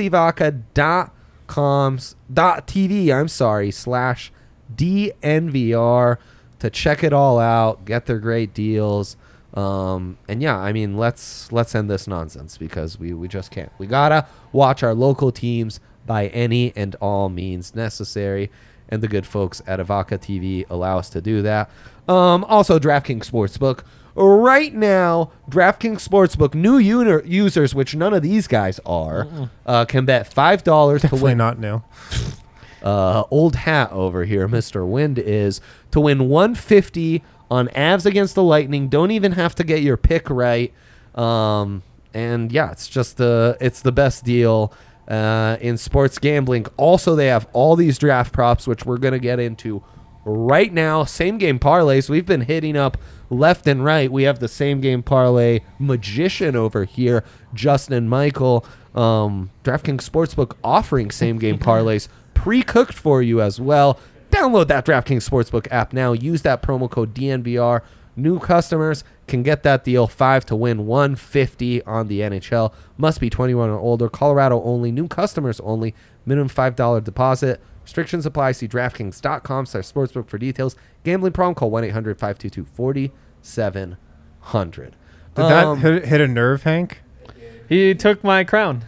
[1.50, 1.98] evoca.com
[2.32, 3.12] dot TV.
[3.12, 4.32] I'm sorry slash
[4.74, 6.18] DNVR
[6.58, 7.84] to check it all out.
[7.84, 9.16] Get their great deals.
[9.54, 13.72] Um, and yeah, I mean, let's let's end this nonsense because we we just can't.
[13.78, 18.50] We gotta watch our local teams by any and all means necessary.
[18.88, 21.70] And the good folks at Evoca TV allow us to do that.
[22.08, 23.84] Um, also, DraftKings Sportsbook.
[24.20, 29.26] Right now, DraftKings Sportsbook new uni- users, which none of these guys are,
[29.64, 31.82] uh, can bet five dollars to Definitely win not new.
[32.82, 34.86] uh, old hat over here, Mr.
[34.86, 38.88] Wind, is to win 150 on Avs against the Lightning.
[38.88, 40.72] Don't even have to get your pick right.
[41.14, 44.72] Um, and yeah, it's just the it's the best deal
[45.08, 46.66] uh, in sports gambling.
[46.76, 49.82] Also, they have all these draft props, which we're gonna get into
[50.24, 51.04] right now.
[51.04, 52.08] Same game parlays.
[52.08, 52.96] We've been hitting up
[53.30, 54.10] left and right.
[54.10, 58.64] We have the same game parlay magician over here, Justin Michael.
[58.94, 63.98] Um, DraftKings Sportsbook offering same game parlays pre-cooked for you as well.
[64.30, 66.12] Download that DraftKings Sportsbook app now.
[66.12, 67.82] Use that promo code DNVR.
[68.16, 72.72] New customers can get that deal five to win 150 on the NHL.
[72.96, 74.08] Must be 21 or older.
[74.08, 74.90] Colorado only.
[74.90, 75.94] New customers only.
[76.26, 77.60] Minimum five dollar deposit.
[77.90, 78.52] Restrictions apply.
[78.52, 80.76] See DraftKings.com slash sportsbook for details.
[81.02, 84.96] Gambling problem, call 1 800 522 4700.
[85.34, 87.02] Did that um, hit, hit a nerve, Hank?
[87.68, 88.84] He took my crown.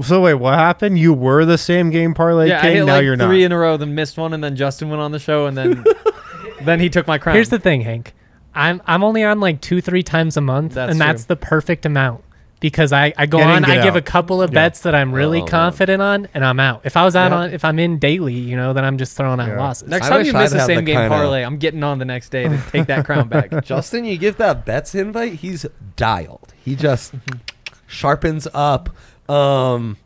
[0.00, 0.98] So wait, what happened?
[0.98, 2.76] You were the same game parlay yeah, I king.
[2.78, 3.46] hit now like you're three not.
[3.46, 5.84] in a row, then missed one, and then Justin went on the show, and then
[6.62, 7.36] then he took my crown.
[7.36, 8.12] Here's the thing, Hank.
[8.56, 11.06] I'm I'm only on like two, three times a month, That's and true.
[11.06, 12.24] that's the perfect amount.
[12.62, 14.54] Because I, I go Get on, get I give a couple of Yeah.
[14.68, 15.50] bets that I'm really Oh, man.
[15.50, 16.80] confident on, and I'm out.
[16.84, 17.36] If I was out Yeah.
[17.38, 19.58] on, if I'm in daily, you know, then I'm just throwing out Yeah.
[19.60, 19.88] losses.
[19.88, 22.04] Next I time you miss a the same game kinda- parlay, I'm getting on the
[22.04, 23.50] next day to take that crown back.
[23.64, 26.54] Justin, you give that bets invite, he's dialed.
[26.64, 27.12] He just
[27.88, 28.90] sharpens up.
[29.28, 29.96] Um,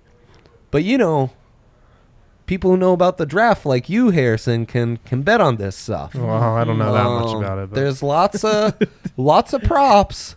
[0.71, 1.31] but you know,
[2.47, 6.15] people who know about the draft, like you, Harrison, can can bet on this stuff.
[6.15, 7.71] Well, I don't know that much Um, about it.
[7.71, 8.75] But There's lots of
[9.17, 10.37] lots of props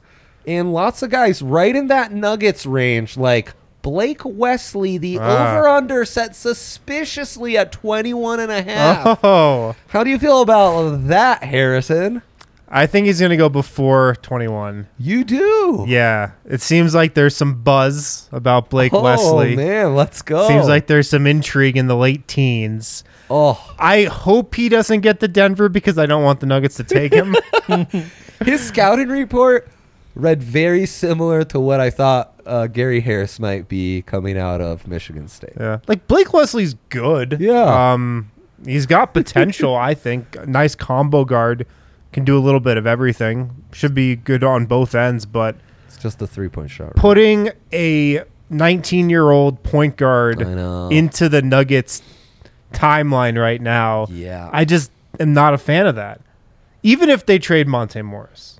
[0.49, 5.57] and lots of guys right in that Nuggets range, like Blake Wesley, the Ah.
[5.57, 9.23] over under set suspiciously at 21 and a half.
[9.23, 12.23] oh, How do you feel about that, Harrison?
[12.67, 14.88] I think he's gonna go before 21.
[14.97, 15.85] You do.
[15.88, 19.53] Yeah, it seems like there's some buzz about Blake oh, Wesley.
[19.53, 20.47] Oh, man, let's go.
[20.47, 23.03] Seems like there's some intrigue in the late teens.
[23.29, 26.83] oh, I hope he doesn't get to Denver because I don't want the Nuggets to
[26.83, 27.35] take him.
[28.45, 29.67] his scouting report
[30.21, 34.88] read very similar to what I thought uh, Gary Harris might be coming out of
[34.88, 35.53] Michigan State.
[35.60, 37.38] yeah, like Blake Wesley's good.
[37.39, 37.91] Yeah.
[37.93, 38.32] um,
[38.65, 39.75] he's got potential.
[39.75, 41.65] I think nice combo guard
[42.12, 43.51] can do a little bit of everything.
[43.71, 45.55] Should be good on both ends, but
[45.88, 46.95] It's just a three point shot.
[46.95, 52.01] putting a 19 year old point guard into the Nuggets
[52.73, 54.08] timeline right now.
[54.10, 54.49] Yeah.
[54.51, 56.21] I just am not a fan of that.
[56.82, 58.59] Even if they trade Monte Morris.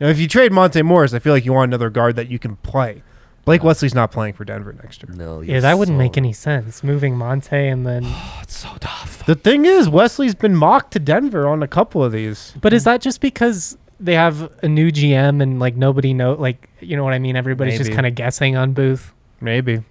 [0.00, 2.38] Now, if you trade Monte Morris, I feel like you want another guard that you
[2.38, 3.02] can play.
[3.44, 5.14] Blake Wesley's not playing for Denver next year.
[5.16, 6.84] no, yeah, that wouldn't make any sense.
[6.84, 9.24] Moving Monte and then, Oh, it's so tough.
[9.26, 12.54] The thing is, Wesley's been mocked to Denver on a couple of these.
[12.60, 16.68] but is that just because they have a new GM and like nobody know, like
[16.80, 17.34] you know what I mean?
[17.36, 17.94] Everybody's just Maybe.
[17.96, 19.12] kind of guessing on Booth.
[19.40, 19.82] Maybe.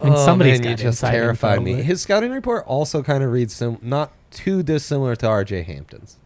[0.00, 1.74] I mean, Oh, somebody's man, you just inside terrified info, me.
[1.76, 6.16] but- His scouting report also kind of reads sim- not too dissimilar to RJ Hampton's.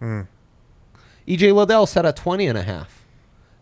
[0.00, 0.22] Hmm.
[1.26, 3.04] EJ Liddell set at 20 and a half.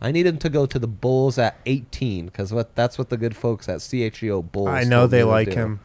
[0.00, 3.16] I need him to go to the Bulls at 18 because what that's what the
[3.16, 4.68] good folks at CHGO Bulls.
[4.68, 5.54] I know they like do.
[5.56, 5.80] him.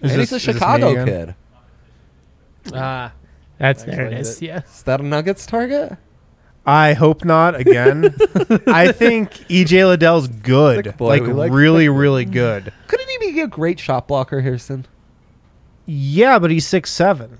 [0.00, 1.34] And Is he's a is this me Chicago kid.
[2.72, 3.12] Ah,
[3.58, 4.42] That's there it explains is.
[4.42, 4.46] it.
[4.46, 4.62] Yeah.
[4.64, 5.96] Is that a Nuggets target?
[6.64, 8.04] I hope not again.
[8.66, 10.96] I think EJ Liddell's good.
[10.96, 12.72] Boy, like like really, thick really good.
[12.86, 14.86] Couldn't he be a great shot blocker, Harrison?
[15.86, 17.38] Yeah, but he's six seven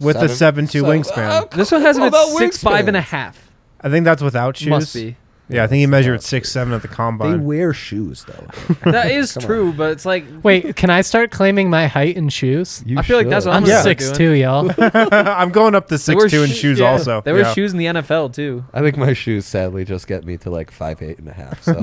[0.00, 1.42] with a seven two So- wingspan.
[1.42, 3.04] oh, this one has him What about six five and a wingspans?
[3.04, 3.50] half.
[3.80, 4.68] I think that's without shoes.
[4.68, 5.16] Must be.
[5.48, 7.28] Yeah, I think he measured at six seven at the combine.
[7.28, 7.46] They combine.
[7.46, 8.46] wear shoes though.
[8.90, 9.46] That is Come on.
[9.46, 12.82] true, but it's like Wait, can I start claiming my height in shoes?
[12.86, 13.50] You I feel like that's should.
[13.50, 14.70] what I'm I'm gonna six start two, y'all.
[14.78, 17.20] I'm going up to They wear six two in sho- shoes yeah, also.
[17.20, 17.52] They wear Yeah.
[17.52, 18.64] shoes in the NFL too.
[18.72, 21.62] I think my shoes sadly just get me to like five eight and a half.
[21.62, 21.74] So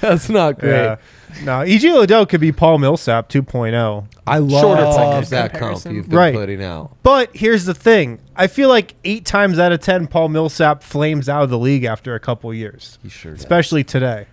[0.00, 0.70] that's not great.
[0.72, 0.96] Yeah.
[1.44, 4.06] No, EJ Liddell could be Paul Millsap 2.0.
[4.26, 5.94] I love second that comp comparison.
[5.94, 6.34] you've been Right.
[6.34, 6.96] putting out.
[7.02, 8.20] But here's the thing.
[8.36, 11.84] I feel like eight times out of ten, Paul Millsap flames out of the league
[11.84, 13.40] after a couple years, He sure does.
[13.40, 14.26] especially today.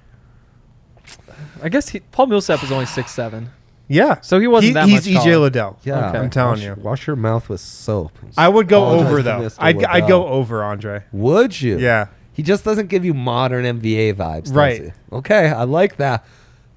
[1.64, 3.50] I guess he, Paul Millsap is only six seven.
[3.88, 4.22] Yeah.
[4.22, 5.38] So he wasn't that He's much EJ taller.
[5.40, 5.80] Liddell.
[5.84, 6.18] Yeah, Okay.
[6.20, 6.76] I'm telling wash, you.
[6.78, 8.18] Wash your mouth with soap.
[8.38, 9.40] I would go Apologize over to though.
[9.40, 9.56] Mr.
[9.60, 10.24] I'd, I'd Liddell.
[10.24, 11.04] go over Andre.
[11.12, 11.80] Would you?
[11.80, 12.08] Yeah.
[12.34, 14.82] He just doesn't give you modern NBA vibes, does Right.
[14.84, 14.92] he?
[15.12, 16.24] Okay, I like that.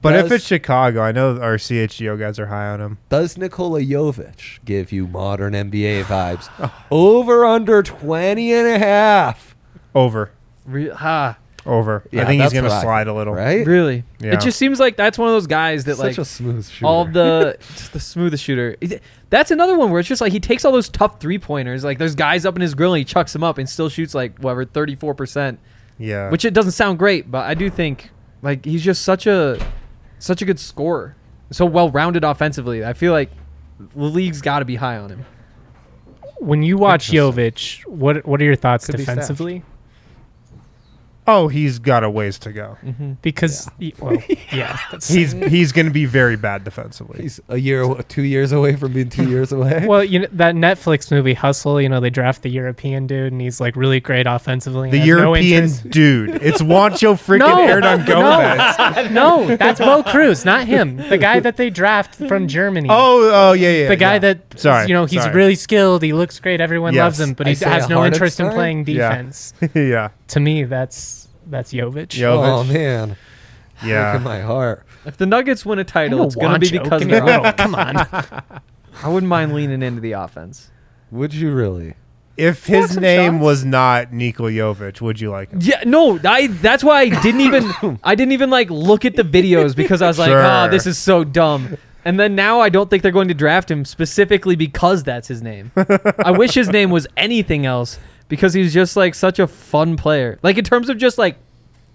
[0.03, 2.99] But if it's Chicago, I know our CHGO guys are high on him.
[3.09, 6.51] Does Nikola Jovic give you modern NBA vibes?
[6.59, 6.85] Oh.
[6.91, 9.55] Over under 20 and a half.
[9.95, 10.33] Over.
[10.67, 12.03] Re- ha, Over.
[12.11, 13.33] Yeah, I think he's going to slide a little.
[13.35, 13.65] Right?
[13.67, 14.05] really?
[14.19, 14.35] Yeah.
[14.35, 16.87] It just seems like that's one of those guys that Such like a smooth shooter.
[16.87, 18.77] all the just the smoothest shooter.
[19.31, 21.85] That's another one where it's just like he takes all those tough three pointers.
[21.85, 24.15] Like there's guys up in his grill and he chucks them up and still shoots
[24.15, 25.61] like whatever thirty four percent.
[25.99, 26.31] Yeah.
[26.31, 28.11] Which it doesn't sound great, but I do think
[28.43, 29.59] like he's just such a
[30.23, 31.17] such a good scorer,
[31.51, 32.85] so well rounded offensively.
[32.85, 33.31] I feel like
[33.79, 35.25] the league's got to be high on him.
[36.39, 39.65] When you watch Jovic, what what are your thoughts Could be defensively?
[41.27, 42.77] Oh, he's got a ways to go.
[42.85, 43.13] Mm-hmm.
[43.23, 44.17] Because y- well,
[44.53, 47.23] yeah, that's, He's he's going to be very bad defensively.
[47.23, 49.87] He's a year, two years away from being two years away.
[49.87, 51.81] well, you know that Netflix movie Hustle.
[51.81, 54.89] You know they draft the European dude, and he's like really great offensively.
[54.89, 56.31] and The has no European interest- dude.
[56.43, 57.57] It's Juancho freaking No,
[58.17, 59.11] Hernangomez.
[59.13, 60.97] no, that's Bo Cruz, not him.
[60.97, 62.89] The guy that they draft from Germany.
[62.91, 63.89] Oh, oh yeah, yeah.
[63.89, 64.19] the guy yeah.
[64.21, 65.35] that Sorry, you know he's sorry.
[65.35, 66.03] really skilled.
[66.03, 66.61] He looks great.
[66.61, 67.03] Everyone Yes.
[67.03, 68.85] loves him, but he Isaiah has no interest in Hartenstein?
[68.85, 69.09] playing Yeah.
[69.09, 69.55] defense.
[69.75, 72.17] yeah, To me, that's that's Jovic.
[72.17, 72.73] Yo- oh, Jovic.
[72.73, 73.09] man.
[73.09, 73.19] Look
[73.83, 74.21] at yeah.
[74.23, 74.87] my heart.
[75.05, 76.83] If the Nuggets win a title, it's gonna be Juancho.
[76.85, 77.57] because Give of me a their break.
[77.57, 77.97] Come on.
[79.03, 80.71] I wouldn't mind leaning into the offense.
[81.11, 81.95] Would you really?
[82.39, 83.43] If his some name shots.
[83.43, 85.59] was not Niko Jovic, would you like him?
[85.63, 86.47] Yeah, no, I.
[86.47, 87.99] That's why I didn't even.
[88.05, 90.67] I didn't even like look at the videos because I was like, oh, Sure.
[90.67, 91.77] oh, this is so dumb.
[92.05, 95.43] And then now I don't think they're going to draft him specifically because that's his
[95.43, 95.71] name.
[96.25, 97.99] I wish his name was anything else
[98.33, 100.39] because he's just like such a fun player.
[100.43, 101.37] Like in terms of just like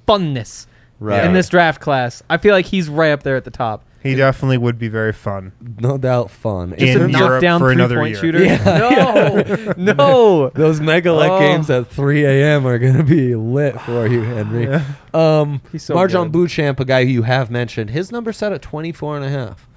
[0.08, 0.67] funness
[1.00, 1.23] Right.
[1.26, 3.84] in this draft class, I feel like he's right up there at the top.
[4.04, 5.52] He definitely would be very fun.
[5.80, 6.73] No doubt fun.
[6.73, 8.19] In Just a Europe knockdown for three another point year.
[8.21, 8.39] shooter.
[8.63, 10.50] No, no.
[10.54, 11.39] Those megalite Oh.
[11.39, 12.67] games at 3 a.m.
[12.67, 14.80] are going to be lit for you, Henry.
[15.15, 16.32] Um, He's so Marjon good.
[16.34, 19.67] Beauchamp, a guy who you have mentioned, his number set at 24 and a half.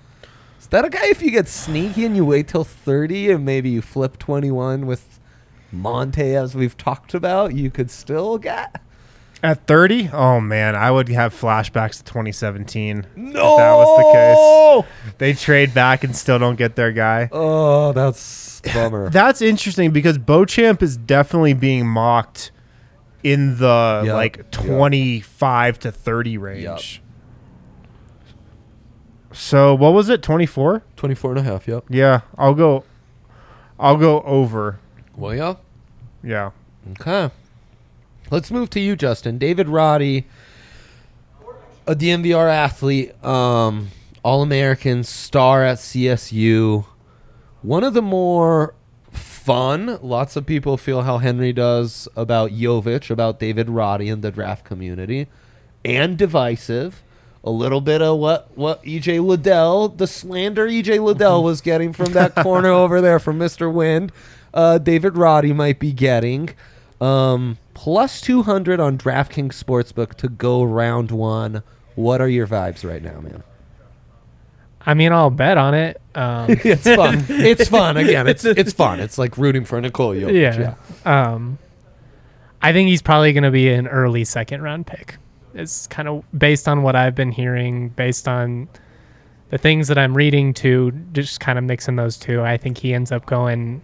[0.61, 3.71] Is that a guy if you get sneaky and you wait till 30 and maybe
[3.71, 5.19] you flip 21 with
[5.73, 8.81] Monte as we've talked about, you could still get?
[9.43, 13.07] At 30, oh man, I would have flashbacks to 2017.
[13.17, 13.29] No!
[13.29, 15.15] If that was the case.
[15.19, 17.31] They trade back and still don't get their guy.
[17.33, 19.09] Oh, that's bummer.
[19.11, 22.51] That's interesting because Beauchamp is definitely being mocked
[23.23, 24.51] in the Yup, like yup.
[24.51, 27.03] 25 to 30 range.
[29.33, 30.23] So what was it?
[30.23, 30.83] 24?
[30.97, 31.85] 24 and a half, yep.
[31.89, 32.85] Yeah, I'll go
[33.81, 34.79] I'll go over.
[35.21, 35.55] Well, yeah.
[36.23, 36.51] Yeah.
[36.93, 37.31] Okay.
[38.31, 39.37] Let's move to you, Justin.
[39.37, 40.27] David Roddy,
[41.87, 43.91] a DNVR athlete, um,
[44.23, 46.87] All American, star at CSU.
[47.61, 48.75] One of the more
[49.13, 54.31] fun, lots of people feel how Henry does about Jovic, about David Roddy in the
[54.31, 55.27] draft community,
[55.85, 57.03] and divisive.
[57.45, 62.13] A little bit of what, what EJ Liddell, the slander EJ Liddell was getting from
[62.13, 63.71] that corner over there from Mr.
[63.71, 64.13] Wind,
[64.55, 66.51] uh, David Roddy might be getting.
[67.01, 71.63] Um, plus 200 on DraftKings Sportsbook to go round one.
[71.95, 73.43] What are your vibes right now, man?
[74.85, 76.01] I mean, I'll bet on it.
[76.15, 77.25] Um, it's fun.
[77.29, 77.97] It's fun.
[77.97, 79.01] Again, it's it's fun.
[79.01, 80.77] It's like rooting for Nikola Jokic.
[81.05, 81.33] yeah.
[81.33, 81.59] Um,
[82.63, 85.17] I think he's probably going to be an early second round pick.
[85.55, 88.69] It's kind of based on what I've been hearing, based on
[89.51, 92.43] the things that I'm reading to just kind of mixing those two.
[92.43, 93.83] I think he ends up going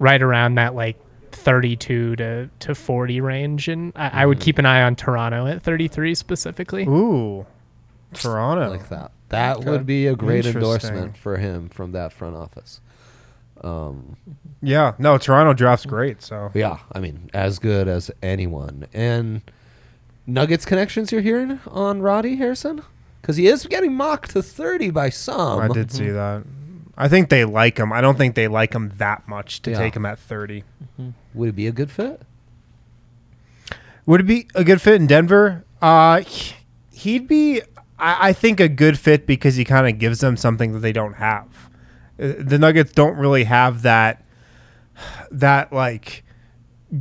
[0.00, 0.96] right around that like
[1.30, 3.68] 32 to, to 40 range.
[3.68, 6.82] And I, I would keep an eye on Toronto at 33 specifically.
[6.84, 7.46] Ooh,
[8.14, 8.68] Toronto.
[8.68, 9.12] like that.
[9.28, 9.70] That Okay.
[9.70, 12.80] would be a great endorsement for him from that front office.
[13.62, 14.16] Um,
[14.62, 16.20] Yeah, no, Toronto draft's great.
[16.22, 18.86] So yeah, I mean, as good as anyone.
[18.92, 19.42] And
[20.26, 22.82] Nuggets connections you're hearing on Roddy Harrison?
[23.20, 25.60] Because he is getting mocked to 30 by some.
[25.60, 26.42] I did see that.
[27.00, 27.92] I think they like him.
[27.92, 29.78] I don't think they like him that much to Yeah.
[29.78, 30.64] take him at 30.
[31.34, 32.22] Would it be a good fit?
[34.06, 35.64] Would it be a good fit in Denver?
[35.80, 36.54] Uh, he-
[36.92, 37.62] he'd be,
[37.98, 40.92] I, I think, a good fit because he kind of gives them something that they
[40.92, 41.46] don't have.
[42.20, 44.22] Uh, The Nuggets don't really have that,
[45.30, 46.24] that like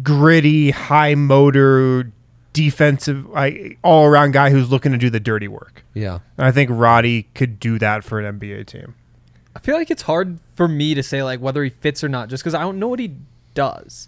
[0.03, 2.11] gritty, high motor,
[2.53, 5.83] defensive, like, all around guy who's looking to do the dirty work.
[5.93, 6.19] Yeah.
[6.37, 8.95] And I think Roddy could do that for an NBA team.
[9.59, 12.29] I feel like it's hard for me to say like whether he fits or not,
[12.29, 13.11] just because I don't know what he
[13.53, 14.07] does.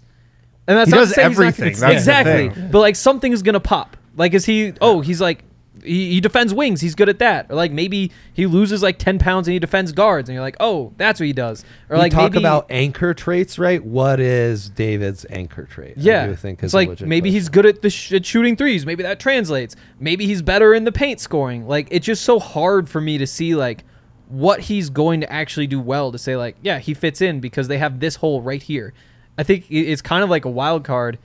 [0.66, 1.80] And that's He not does to say he's not everything.
[1.80, 2.48] the exactly.
[2.70, 3.96] But like something is gonna pop.
[4.16, 4.72] Like is he?
[4.80, 5.44] Oh, he's like
[5.82, 6.80] he, he defends wings.
[6.80, 7.50] He's good at that.
[7.50, 10.56] Or like maybe he loses like ten pounds and he defends guards, and you're like,
[10.60, 11.64] oh, that's what he does.
[11.90, 13.84] Or We like talk maybe, about anchor traits, right?
[13.84, 15.94] What is David's anchor trait?
[15.98, 18.86] Yeah, do think it's like maybe he's good at the sh- at shooting threes.
[18.86, 19.76] Maybe that translates.
[20.00, 21.66] Maybe he's better in the paint scoring.
[21.66, 23.84] Like it's just so hard for me to see like
[24.32, 27.68] what he's going to actually do well to say like yeah he fits in because
[27.68, 28.94] they have this hole right here.
[29.36, 31.18] I think it's kind of like a wild card.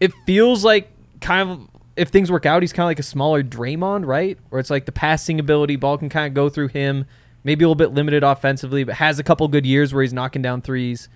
[0.00, 3.42] It feels like kind of if things work out, he's kind of like a smaller
[3.42, 4.38] Draymond, right?
[4.48, 7.06] Where it's like the passing ability, ball can kind of go through him.
[7.44, 10.42] Maybe a little bit limited offensively, but has a couple good years where he's knocking
[10.42, 11.08] down threes.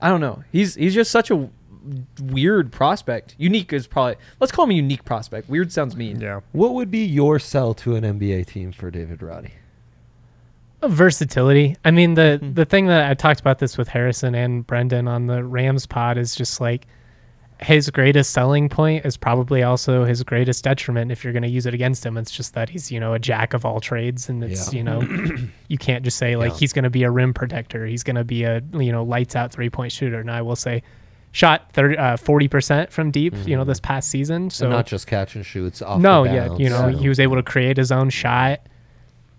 [0.00, 0.42] I don't know.
[0.50, 1.48] He's he's just such a
[2.20, 3.36] weird prospect.
[3.38, 5.48] Unique is probably let's call him a unique prospect.
[5.48, 6.20] Weird sounds mean.
[6.20, 6.40] Yeah.
[6.52, 9.52] What would be your sell to an NBA team for David Roddy?
[10.84, 11.76] Versatility.
[11.84, 15.26] I mean, the the thing that I talked about this with Harrison and Brendan on
[15.26, 16.86] the Rams pod is just like
[17.58, 21.64] his greatest selling point is probably also his greatest detriment if you're going to use
[21.64, 22.18] it against him.
[22.18, 24.76] It's just that he's, you know, a jack of all trades and it's, Yeah.
[24.78, 25.00] you know,
[25.68, 26.58] you can't just say like Yeah.
[26.58, 27.86] he's going to be a rim protector.
[27.86, 30.20] He's going to be a, you know, lights out three-point shooter.
[30.20, 30.82] And I will say
[31.32, 34.50] shot 30 uh, 40% from deep, you know, this past season.
[34.50, 35.98] So So not just catch and shoots off.
[35.98, 38.60] no, yeah, you know, so- he was able to create his own shot.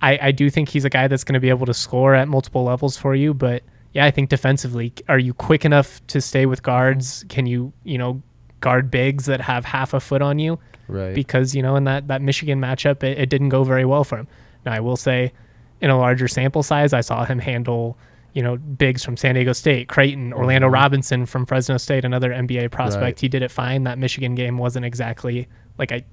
[0.02, 2.28] I, I do think he's a guy that's going to be able to score at
[2.28, 6.46] multiple levels for you, but yeah, I think defensively, are you quick enough to stay
[6.46, 7.26] with guards?
[7.30, 8.22] Can you, you know,
[8.60, 10.60] guard bigs that have half a foot on you?
[10.88, 11.16] right.
[11.16, 14.18] Because you know, in that that Michigan matchup, it, it didn't go very well for
[14.18, 14.28] him.
[14.66, 15.34] Now, I will say,
[15.82, 17.98] in a larger sample size, I saw him handle.
[18.34, 20.40] You know, bigs from San Diego State, Creighton, mm-hmm.
[20.40, 23.02] Orlando Robinson from Fresno State, another NBA prospect.
[23.02, 23.20] Right.
[23.20, 23.84] He did it fine.
[23.86, 25.48] That Michigan game wasn't exactly
[25.80, 26.04] like I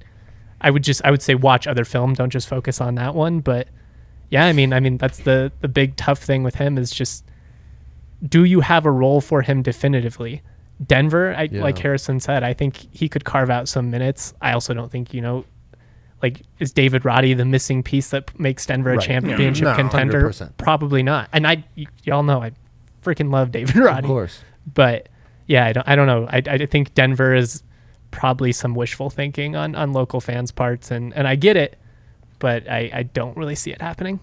[0.64, 2.14] I would just I would say watch other film.
[2.14, 3.40] Don't just focus on that one.
[3.40, 3.68] But
[4.30, 7.24] yeah, I mean, I mean that's the the big tough thing with him is just
[8.26, 10.42] do you have a role for him definitively?
[10.84, 14.34] Denver, I, like Harrison said, I think he could carve out some minutes.
[14.40, 15.44] I also don't think you know,
[16.22, 19.06] like is David Roddy the missing piece that makes Denver a Right.
[19.06, 20.22] championship No, contender?
[20.30, 20.56] 100%.
[20.56, 21.28] Probably not.
[21.32, 22.52] And I, y- y'all know, I
[23.04, 24.40] freaking love David Roddy of course.
[24.72, 25.08] but
[25.46, 26.26] yeah, I don't, I don't know.
[26.30, 27.62] I, I think Denver is
[28.14, 31.76] probably some wishful thinking on, on local fans' parts, and, and I get it,
[32.38, 34.20] but I, I don't really see it happening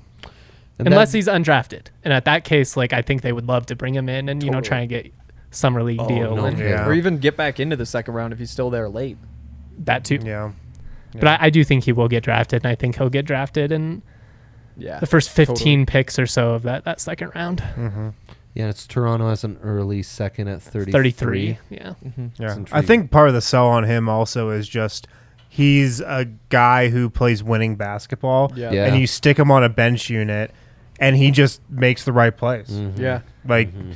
[0.80, 1.88] And unless that- he's undrafted.
[2.04, 4.42] And at that case, like I think they would love to bring him in and
[4.42, 5.14] you know try and get
[5.52, 6.58] summer league Oh, deal no and.
[6.58, 6.88] Yeah.
[6.88, 9.18] Or even get back into the second round if he's still there late.
[9.80, 10.20] that too.
[10.24, 10.52] Yeah.
[11.14, 13.72] But I, I do think he will get drafted, and I think he'll get drafted
[13.74, 14.02] in
[14.78, 15.00] Yeah.
[15.00, 15.86] the first 15 totally.
[15.86, 17.60] picks or so of that, that second round.
[17.76, 18.10] Mm-hmm.
[18.54, 20.92] Yeah, it's Toronto as an early second at 33.
[20.92, 21.58] 33.
[21.70, 21.94] Yeah.
[22.06, 22.28] Mm-hmm.
[22.38, 22.58] Yeah.
[22.72, 25.08] I think part of the sell on him also is just
[25.48, 28.52] he's a guy who plays winning basketball.
[28.56, 28.72] Yeah.
[28.72, 28.86] Yeah.
[28.88, 30.52] And you stick him on a bench unit
[31.00, 32.70] and he just makes the right plays.
[32.70, 33.02] Mm-hmm.
[33.02, 33.22] Yeah.
[33.46, 33.92] Like mm-hmm.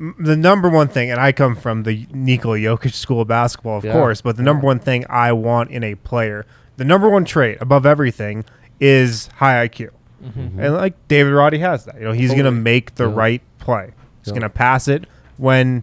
[0.00, 3.78] m- the number one thing, and I come from the Nikola Jokic school of basketball,
[3.78, 3.92] of Yeah.
[3.92, 7.58] course, but the number one thing I want in a player, the number one trait
[7.60, 8.44] above everything
[8.80, 9.90] is high IQ.
[10.24, 10.60] Mm-hmm.
[10.60, 11.96] And like David Roddy has that.
[11.96, 13.14] You know, he's going to make the Yeah.
[13.16, 13.90] right play.
[14.20, 14.32] He's Yeah.
[14.34, 15.82] going to pass it when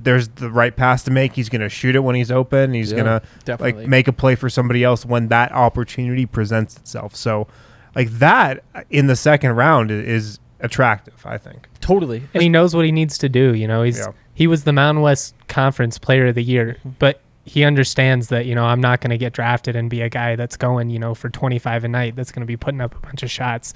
[0.00, 1.34] there's the right pass to make.
[1.34, 2.72] He's going to shoot it when he's open.
[2.74, 2.96] He's Yeah.
[3.02, 3.82] going to Definitely.
[3.82, 7.14] like make a play for somebody else when that opportunity presents itself.
[7.16, 7.46] So
[7.94, 11.68] like that in the second round is attractive, I think.
[11.80, 12.22] Totally.
[12.34, 13.54] and he knows what he needs to do.
[13.54, 14.06] You know, he's Yeah.
[14.34, 18.54] he was the Mountain West Conference Player of the Year, but he understands that you
[18.54, 21.12] know I'm not going to get drafted and be a guy that's going you know
[21.14, 23.74] for 25 a night that's going to be putting up a bunch of shots.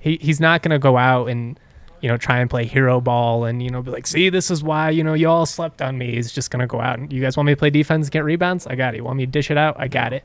[0.00, 1.58] He he's not going to go out and
[2.06, 4.62] you know try and play hero ball and you know be like, see, this is
[4.62, 6.14] why you know you all slept on me.
[6.14, 8.22] He's just going to go out and you guys want me to play defense, get
[8.22, 8.98] rebounds, I got it.
[8.98, 10.24] You want me to dish it out, I got it.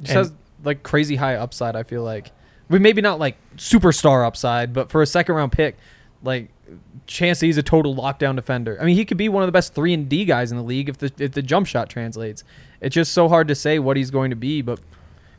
[0.00, 1.74] Just And- has like crazy high upside.
[1.74, 2.30] I feel like,
[2.68, 5.76] we maybe not like superstar upside, but for a second round pick,
[6.22, 6.48] like
[7.08, 8.78] chance that he's a total lockdown defender.
[8.80, 10.62] I mean, he could be one of the best three and D guys in the
[10.64, 12.44] league if the if the jump shot translates.
[12.80, 14.78] It's just so hard to say what he's going to be, but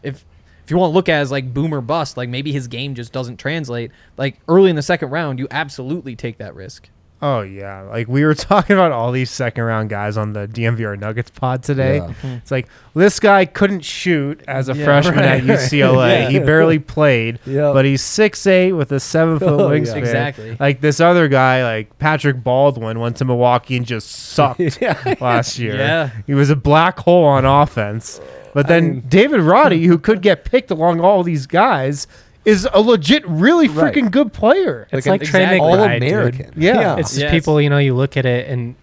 [0.04, 0.26] if
[0.68, 2.68] if you want to look at it as like boom or bust, like maybe his
[2.68, 3.89] game just doesn't translate.
[4.18, 6.89] Like early in the second round, you absolutely take that risk.
[7.20, 10.99] Oh yeah, like we were talking about all these second round guys on the DNVR
[10.99, 11.95] Nuggets pod today.
[11.95, 12.07] Yeah.
[12.09, 12.28] Mm-hmm.
[12.28, 16.26] It's like this guy couldn't shoot as a Yeah, freshman right, at UCLA.
[16.26, 16.30] right.
[16.32, 17.74] He barely played, Yep.
[17.74, 19.80] but he's six eight with a seven foot Oh, yeah.
[19.80, 19.95] wingspan.
[19.97, 20.57] Exactly.
[20.59, 25.15] Like this other guy, like Patrick Baldwin, went to Milwaukee and just sucked Yeah.
[25.22, 25.76] last year.
[25.76, 26.11] Yeah.
[26.28, 28.20] he was a black hole on offense.
[28.22, 28.37] Oh.
[28.58, 32.08] But then mean- David Roddy, who could get picked along all these guys,
[32.43, 33.93] is a legit, really Right.
[33.93, 34.88] freaking good player.
[34.91, 36.03] It's Like like, an Trey exact- McBride, All dude.
[36.10, 36.53] American.
[36.58, 36.95] Yeah.
[36.97, 37.32] It's just Yes.
[37.32, 38.74] people, you know, you look at it and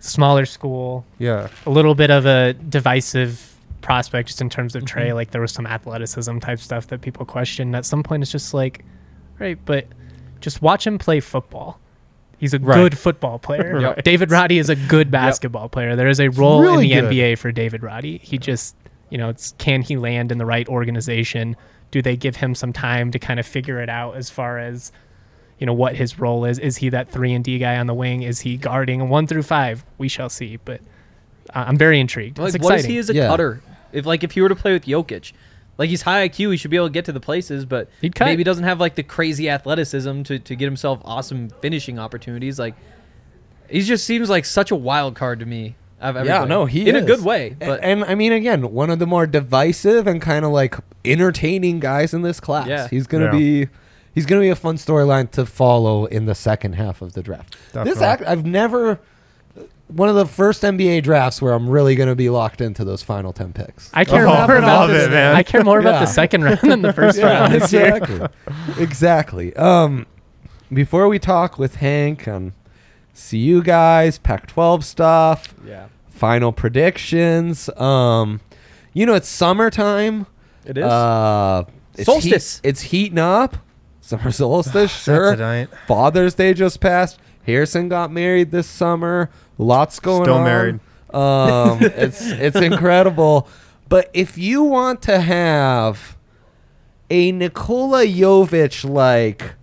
[0.00, 1.46] smaller school, Yeah.
[1.64, 4.98] a little bit of a divisive prospect just in terms of mm-hmm.
[4.98, 5.12] Trey.
[5.12, 7.76] Like there was some athleticism type stuff that people questioned.
[7.76, 8.84] At some point, it's just like,
[9.38, 9.86] right, but
[10.40, 11.78] just watch him play football.
[12.38, 12.74] He's a Right.
[12.76, 13.80] good football player.
[13.80, 14.02] Yep.
[14.04, 15.96] David Roddy is a good basketball player.
[15.96, 17.14] There is a role really in the good.
[17.14, 18.18] NBA for David Roddy.
[18.18, 18.76] He just,
[19.10, 21.56] you know, it's can he land in the right organization?
[21.90, 24.92] Do they give him some time to kind of figure it out as far as
[25.58, 26.58] you know what his role is.
[26.58, 28.20] Is he that three and D guy on the wing?
[28.22, 29.86] Is he guarding one through five?
[29.96, 30.58] We shall see.
[30.62, 30.82] But
[31.54, 32.36] uh, I'm very intrigued.
[32.38, 32.90] Like, it's what is exciting.
[32.90, 33.28] he as a Yeah.
[33.28, 33.62] cutter?
[33.90, 35.32] If like if he were to play with Jokic,
[35.78, 38.18] like he's high IQ, he should be able to get to the places, but He'd
[38.20, 42.58] maybe doesn't have like the crazy athleticism to, to get himself awesome finishing opportunities.
[42.58, 42.74] Like
[43.68, 45.76] he just seems like such a wild card to me.
[45.98, 46.48] Of Yeah, everybody.
[46.50, 47.02] no, he in is.
[47.04, 47.56] a good way.
[47.58, 50.74] But and, I mean, again, one of the more divisive and kind of like
[51.06, 52.68] entertaining guys in this class.
[52.68, 52.88] Yeah.
[52.88, 53.30] He's gonna Yeah.
[53.30, 53.68] be,
[54.14, 57.56] he's gonna be a fun storyline to follow in the second half of the draft.
[57.72, 59.00] This act, I've never.
[59.88, 63.02] One of the first NBA drafts where I'm really going to be locked into those
[63.04, 63.88] final ten picks.
[63.94, 65.06] I care Oh, more about this.
[65.06, 65.36] it, man.
[65.36, 66.00] I care more about Yeah.
[66.00, 67.94] the second round than the first round this year.
[67.96, 68.28] exactly.
[68.82, 69.56] exactly.
[69.56, 70.06] Um,
[70.72, 72.52] before we talk with Hank and
[73.12, 77.68] see you guys, Pac-12 stuff, yeah, final predictions.
[77.78, 78.40] Um,
[78.92, 80.26] you know, it's summertime.
[80.64, 80.84] it is.
[80.84, 81.64] Uh,
[81.94, 82.56] it's Solstice.
[82.60, 83.58] Heat, it's heating up.
[84.00, 85.66] Summer solstice, sure.
[85.86, 87.18] Father's Day just passed.
[87.44, 89.30] Harrison got married this summer.
[89.58, 90.44] Lots going Still on.
[90.44, 90.80] married.
[91.14, 93.48] Um, it's it's incredible.
[93.88, 96.16] But if you want to have
[97.08, 99.54] a Nikola Jovic like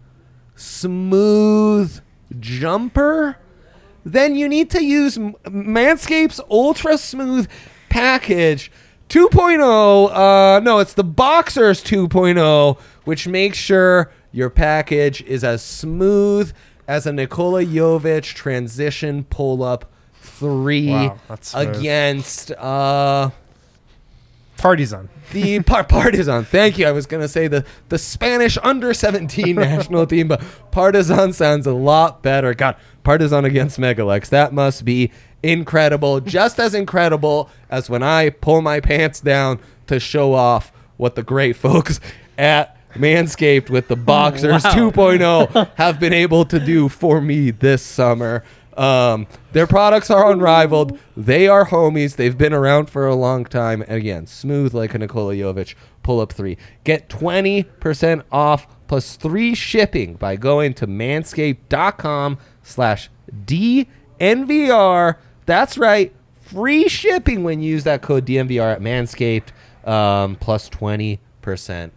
[0.55, 1.99] smooth
[2.39, 3.37] jumper,
[4.05, 7.49] then you need to use M- Manscaped's Ultra Smooth
[7.89, 8.71] Package
[9.09, 10.11] 2.0.
[10.11, 16.51] Uh, no, it's the Boxers 2.0, which makes sure your package is as smooth
[16.87, 21.77] as a Nikola Jovic transition pull up three Wow, that's smooth.
[21.77, 23.29] against uh,
[24.57, 25.09] Parties on.
[25.31, 26.45] the par- Partizan.
[26.45, 26.85] Thank you.
[26.87, 31.73] I was gonna say the the Spanish under seventeen national team, but Partizan sounds a
[31.73, 32.53] lot better.
[32.53, 34.29] God, Partizan against Megalex.
[34.29, 35.11] That must be
[35.41, 36.21] incredible.
[36.21, 41.23] Just as incredible as when I pull my pants down to show off what the
[41.23, 41.99] great folks
[42.37, 44.91] at Manscaped with the Boxers Wow.
[44.91, 48.43] 2.0 have been able to do for me this summer.
[48.77, 50.97] Um, their products are unrivaled.
[51.15, 52.15] They are homies.
[52.15, 53.81] They've been around for a long time.
[53.83, 56.57] And again, smooth like a Nikola Jovic pull up three.
[56.83, 58.67] Get 20% off
[59.01, 65.15] three shipping by going to manscaped.com slash DNVR.
[65.45, 66.13] That's right.
[66.41, 69.49] Free shipping when you use that code DNVR at Manscaped.
[69.87, 71.91] Um, plus 20%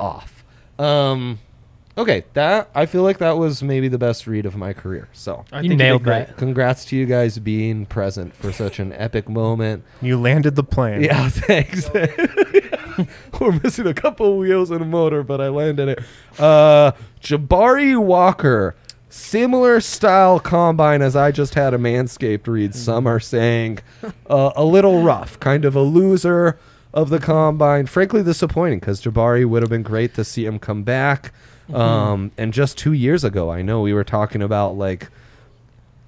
[0.00, 0.44] off.
[0.78, 1.38] Um,
[1.98, 5.08] okay, that I feel like that was maybe the best read of my career.
[5.12, 6.26] So, I You think nailed did great.
[6.28, 6.36] that.
[6.38, 9.84] congrats to you guys being present for such an epic moment.
[10.00, 11.02] You landed the plane.
[11.02, 11.90] Yeah, thanks.
[13.40, 15.98] We're missing a couple wheels and a motor, but I landed it.
[16.38, 16.92] Uh,
[17.22, 18.74] Jabari Walker,
[19.08, 22.74] similar style combine as I just had a Manscaped read.
[22.74, 23.78] Some are saying
[24.28, 26.58] uh, a little rough, kind of a loser
[26.92, 27.86] of the combine.
[27.86, 31.32] Frankly, disappointing because Jabari would have been great to see him come back.
[31.72, 35.08] Um, and just two years ago, I know we were talking about like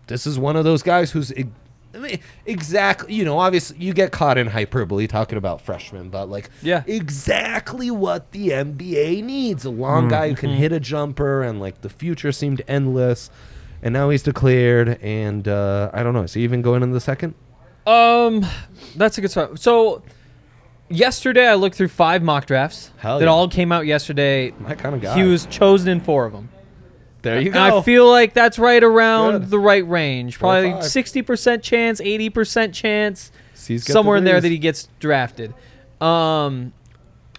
[0.08, 1.46] this is one of those guys who's e-
[1.94, 6.28] I mean, exactly you know obviously you get caught in hyperbole talking about freshmen but
[6.28, 6.82] like Yeah.
[6.86, 11.82] exactly what the NBA needs a long guy who can hit a jumper and like
[11.82, 13.30] the future seemed endless
[13.82, 17.00] and now he's declared and uh, I don't know is he even going in the
[17.00, 17.34] second
[17.86, 18.44] Um,
[18.96, 19.58] that's a good start.
[19.60, 20.02] So,
[20.92, 23.30] yesterday I looked through five mock drafts Hell that yeah.
[23.30, 24.52] all came out yesterday.
[24.58, 26.48] my kind of guy He was chosen in four of them.
[27.22, 29.50] there you And I feel like that's right around Good.
[29.50, 30.38] the right range.
[30.38, 34.88] Probably sixty percent chance, eighty percent chance, He's the somewhere in there that he gets
[35.00, 35.54] drafted.
[36.00, 36.72] Um,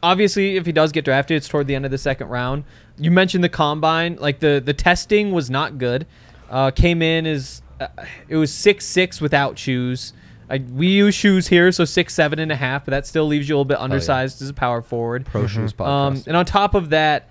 [0.01, 2.64] obviously, if he does get drafted, it's toward the end of the second round.
[2.97, 6.06] You mentioned the combine, like the the testing was not good.
[6.49, 7.88] Uh, came in as uh,
[8.30, 10.14] it was six six without shoes.
[10.50, 13.48] I, we use shoes here, so six seven and a half, but that still leaves
[13.48, 15.26] you a little bit undersized as a power forward.
[15.26, 15.88] Pro Shoes podcast.
[15.88, 17.30] Um, and on top of that,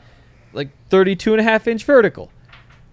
[0.53, 2.31] like 32 and a half inch vertical,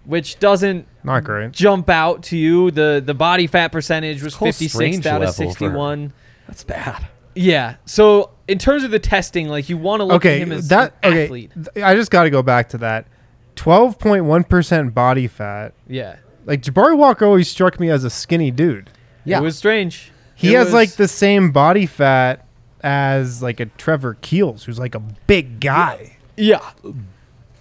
[0.04, 1.52] which doesn't Not great.
[1.52, 2.70] jump out to you.
[2.70, 6.12] The the body fat percentage was Whole 56 strange out of level for- 61.
[6.46, 7.06] That's bad.
[7.34, 7.76] Yeah.
[7.84, 10.94] So in terms of the testing, like you want to look at him as that
[11.02, 11.24] an okay.
[11.24, 11.52] athlete.
[11.54, 13.06] th- I just got to go back to that.
[13.54, 15.74] Twelve point one percent body fat.
[15.86, 16.16] Yeah.
[16.46, 18.90] Like Jabari Walker always struck me as a skinny dude.
[19.24, 19.38] Yeah.
[19.38, 20.12] It was strange.
[20.34, 22.46] He It has was- like the same body fat
[22.82, 26.16] as like a Trevor Keels, who's like a big guy.
[26.36, 26.60] Yeah.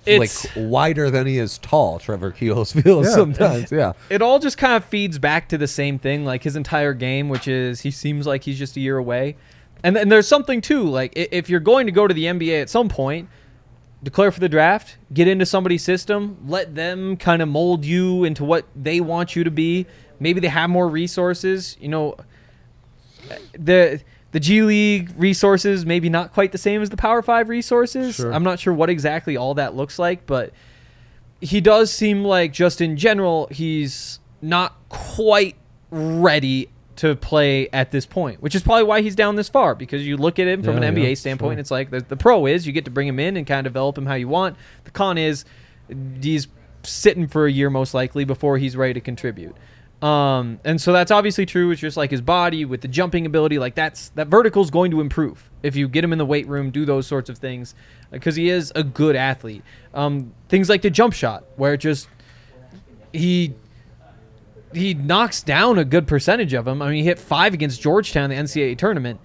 [0.05, 1.99] It's like wider than he is tall.
[1.99, 3.13] Trevor Keels feels Yeah.
[3.13, 3.71] sometimes.
[3.71, 3.93] Yeah.
[4.09, 7.29] it all just kind of feeds back to the same thing, like his entire game,
[7.29, 9.35] which is he seems like he's just a year away.
[9.83, 12.69] And then there's something too, like if you're going to go to the NBA at
[12.69, 13.29] some point,
[14.01, 18.43] declare for the draft, get into somebody's system, let them kind of mold you into
[18.45, 19.85] what they want you to be.
[20.19, 21.77] Maybe they have more resources.
[21.79, 22.15] You know,
[23.53, 24.01] the
[24.31, 28.15] the G League resources maybe not quite the same as the Power Five resources.
[28.15, 28.33] Sure.
[28.33, 30.53] I'm not sure what exactly all that looks like, but
[31.41, 35.55] he does seem like just in general he's not quite
[35.89, 39.73] ready to play at this point, which is probably why he's down this far.
[39.73, 41.59] Because you look at him from Yeah, an NBA yeah, standpoint, sure.
[41.61, 43.71] it's like the, the pro is you get to bring him in and kind of
[43.73, 44.57] develop him how you want.
[44.83, 45.45] The con is
[46.21, 46.47] he's
[46.83, 49.55] sitting for a year most likely before he's ready to contribute.
[50.01, 51.71] Um, and so that's obviously true.
[51.71, 54.91] It's just like his body with the jumping ability, like that's that vertical is going
[54.91, 57.75] to improve if you get him in the weight room, do those sorts of things,
[58.11, 59.61] because he is a good athlete.
[59.93, 62.07] Um, things like the jump shot, where it just
[63.11, 63.53] he
[64.73, 66.81] he knocks down a good percentage of them.
[66.81, 69.19] I mean, he hit five against Georgetown in the NCAA tournament.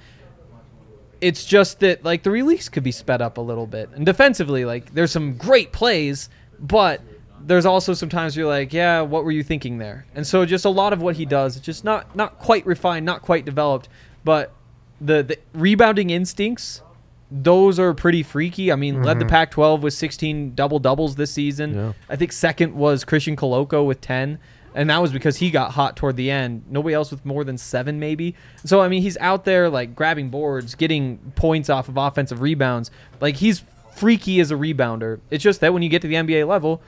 [1.21, 4.65] It's just that like the release could be sped up a little bit, and defensively,
[4.65, 7.01] like there's some great plays, but
[7.47, 10.07] there's also sometimes you're like, yeah, what were you thinking there?
[10.15, 13.05] And so just a lot of what he does, it's just not not quite refined,
[13.05, 13.89] not quite developed,
[14.25, 14.53] but
[15.01, 16.83] the the rebounding instincts.
[17.31, 18.71] Those are pretty freaky.
[18.71, 19.31] I mean, led the mm-hmm.
[19.31, 21.75] Pac-12 with 16 double doubles this season.
[21.75, 21.93] Yeah.
[22.09, 24.39] I think second was Christian Koloko with 10,
[24.75, 26.65] and that was because he got hot toward the end.
[26.69, 28.37] Nobody else with more than seven, maybe.
[28.65, 32.91] So I mean, he's out there like grabbing boards, getting points off of offensive rebounds.
[33.21, 33.65] Like he's
[33.97, 35.21] freaky as a rebounder.
[35.31, 36.83] It's just that when you get to the NBA level,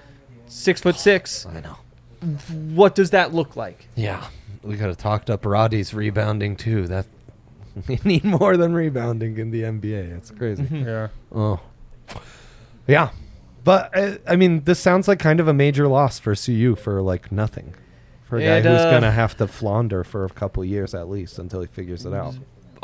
[0.49, 1.77] six foot six, I know.
[2.75, 3.89] what does that look like?
[3.95, 4.27] Yeah.
[4.63, 6.87] We could have talked up Roddy's rebounding too.
[6.89, 7.07] That
[7.89, 10.17] we need more than rebounding in the NBA.
[10.17, 10.67] It's crazy.
[10.71, 11.09] Yeah.
[11.33, 11.61] Oh.
[12.87, 13.11] Yeah.
[13.65, 17.03] But uh, I mean, this sounds like kind of a major loss for CU for
[17.03, 17.75] like nothing.
[18.25, 21.09] For a guy It, who's uh, gonna have to flounder for a couple years at
[21.09, 22.35] least until he figures it out.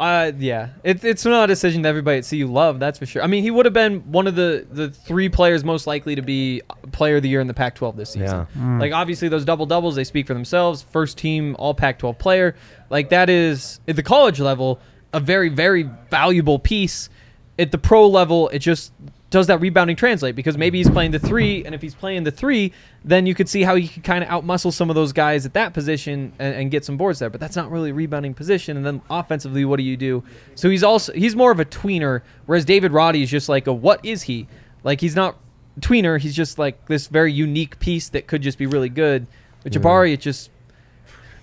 [0.02, 2.80] Uh, yeah, it, it's not a decision that everybody at CU loved.
[2.80, 3.22] That's for sure.
[3.22, 6.22] I mean, he would have been one of the the three players most likely to
[6.22, 8.48] be Player of the Year in the Pac-12 this season.
[8.56, 8.78] Yeah.
[8.78, 10.82] Like obviously those double doubles, they speak for themselves.
[10.82, 12.56] First team All Pac-12 player.
[12.90, 14.80] Like that is at the college level
[15.12, 17.08] a very very valuable piece.
[17.56, 18.92] At the pro level, it just
[19.32, 22.30] does that rebounding translate because maybe he's playing the three, and if he's playing the
[22.30, 22.70] three,
[23.02, 25.54] then you could see how he could kind of outmuscle some of those guys at
[25.54, 27.30] that position and, and get some boards there.
[27.30, 28.76] But that's not really a rebounding position.
[28.76, 30.22] And then offensively, what do you do?
[30.54, 33.72] So he's also he's more of a tweener, whereas David Roddy is just like a
[33.72, 34.48] what is he?
[34.84, 35.38] Like he's not
[35.80, 36.20] tweener.
[36.20, 39.26] He's just like this very unique piece that could just be really good.
[39.64, 40.50] With Jabari, it just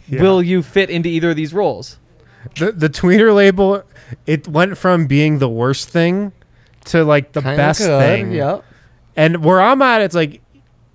[0.08, 0.22] Yeah.
[0.22, 1.98] will you fit into either of these roles?
[2.56, 3.82] The the tweener label,
[4.28, 6.34] it went from being the worst thing
[6.86, 8.32] to like the Kinda best good, thing.
[8.32, 8.64] Yep.
[9.16, 10.42] And where I'm at, it's like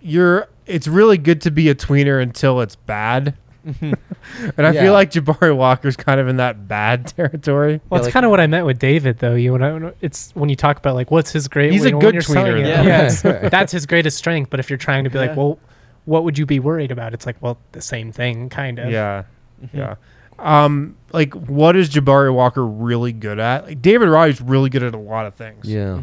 [0.00, 0.48] you're.
[0.66, 3.34] It's really good to be a tweener until it's bad.
[3.66, 3.92] Mm-hmm.
[4.56, 4.80] and I Yeah.
[4.82, 7.80] feel like Jabari Walker's kind of in that bad territory.
[7.90, 9.34] Well, Yeah, it's like- kind of what I meant with David, though.
[9.34, 11.70] You know, it's when you talk about like what's his great.
[11.72, 13.28] He's you a know, good you're selling tweener, it, though.
[13.30, 13.48] Yeah, Yeah.
[13.50, 14.48] that's his greatest strength.
[14.48, 15.26] But if you're trying to be Yeah.
[15.26, 15.58] like, well,
[16.06, 17.12] what would you be worried about?
[17.14, 18.90] It's like, well, the same thing, kind of.
[18.90, 19.24] Yeah,
[19.62, 19.76] mm-hmm.
[19.76, 19.94] yeah.
[20.38, 23.66] Um, like what is Jabari Walker really good at?
[23.66, 25.66] Like David Roddy's really good at a lot of things.
[25.68, 26.02] Yeah.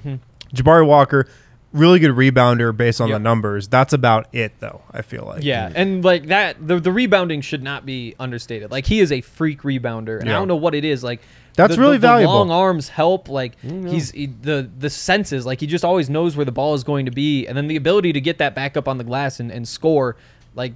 [0.53, 1.27] Jabari Walker,
[1.73, 3.15] really good rebounder based on Yep.
[3.15, 3.67] the numbers.
[3.67, 4.81] That's about it, though.
[4.91, 5.43] I feel like.
[5.43, 8.71] Yeah, and like that, the the rebounding should not be understated.
[8.71, 11.03] Like he is a freak rebounder, and I don't know what it is.
[11.03, 11.21] Like
[11.55, 12.33] That's the- really the, valuable.
[12.33, 13.27] The long arms help.
[13.29, 15.45] Like he's he, the the senses.
[15.45, 17.75] Like he just always knows where the ball is going to be, and then the
[17.75, 20.15] ability to get that back up on the glass and, and score.
[20.55, 20.73] Like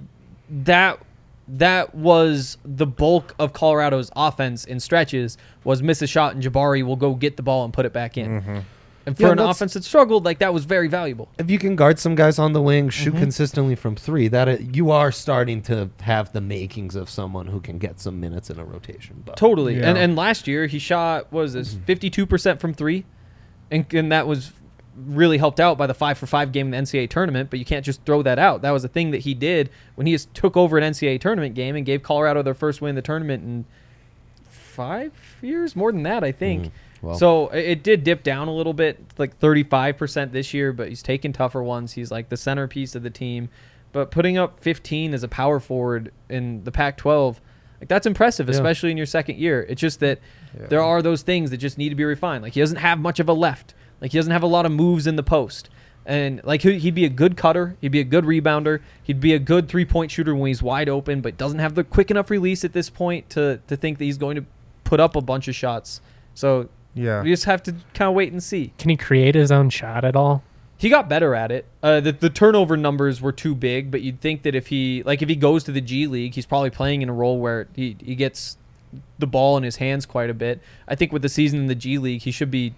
[0.64, 0.98] that.
[1.48, 5.38] That was the bulk of Colorado's offense in stretches.
[5.64, 8.16] Was miss a shot and Jabari will go get the ball and put it back
[8.18, 8.64] in.
[9.06, 11.28] And for Yeah, an offense that struggled, like that was very valuable.
[11.38, 13.20] if you can guard some guys on the wing, shoot Mm-hmm.
[13.22, 17.60] consistently from three, that it, you are starting to have the makings of someone who
[17.60, 19.22] can get some minutes in a rotation.
[19.24, 19.78] But Totally.
[19.78, 19.90] Yeah.
[19.90, 21.84] And and last year he shot was this Mm-hmm.
[21.84, 23.04] fifty two percent from three,
[23.70, 24.50] and and that was
[25.06, 27.50] really helped out by the five for five game in the NCAA tournament.
[27.50, 28.62] But you can't just throw that out.
[28.62, 31.54] That was a thing that he did when he just took over an NCAA tournament
[31.54, 33.64] game and gave Colorado their first win in the tournament in
[34.48, 36.66] five years, more than that, I think.
[36.66, 36.70] Mm,
[37.02, 37.18] well.
[37.18, 40.72] so it, did dip down a little bit, like thirty five percent this year.
[40.72, 41.92] But he's taking tougher ones.
[41.92, 43.48] He's like the centerpiece of the team.
[43.92, 47.36] But putting up 15 as a power forward in the Pac-12,
[47.80, 48.54] like that's impressive, Yeah.
[48.54, 49.64] especially in your second year.
[49.70, 50.18] It's just that
[50.52, 52.42] there are those things that just need to be refined.
[52.42, 53.72] Like he doesn't have much of a left.
[54.00, 55.68] Like he doesn't have a lot of moves in the post.
[56.04, 59.32] And like he- he'd be a good cutter, he'd be a good rebounder, he'd be
[59.34, 62.64] a good three-point shooter when he's wide open, but doesn't have the quick enough release
[62.64, 64.44] at this point to to think that he's going to
[64.84, 66.00] put up a bunch of shots.
[66.34, 67.22] So Yeah.
[67.22, 68.72] we just have to kind of wait and see.
[68.78, 70.44] Can he create his own shot at all?
[70.78, 71.64] He got better at it.
[71.82, 75.22] Uh, the, the turnover numbers were too big, but you'd think that if he like
[75.22, 77.96] if he goes to the G League, he's probably playing in a role where he,
[78.04, 78.58] he gets
[79.18, 80.60] the ball in his hands quite a bit.
[80.86, 82.74] I think with the season in the G League, he should be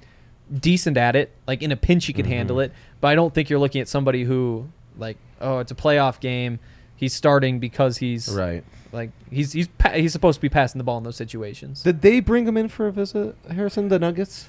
[0.56, 1.32] decent at it.
[1.46, 2.34] Like in a pinch, he could mm-hmm.
[2.34, 2.72] handle it.
[3.00, 6.58] But I don't think you're looking at somebody who like oh it's a playoff game.
[6.96, 8.64] He's starting because he's right.
[8.90, 11.82] like he's he's pa- he's supposed to be passing the ball in those situations.
[11.82, 13.88] Did they bring him in for a visit, Harrison?
[13.88, 14.48] The Nuggets.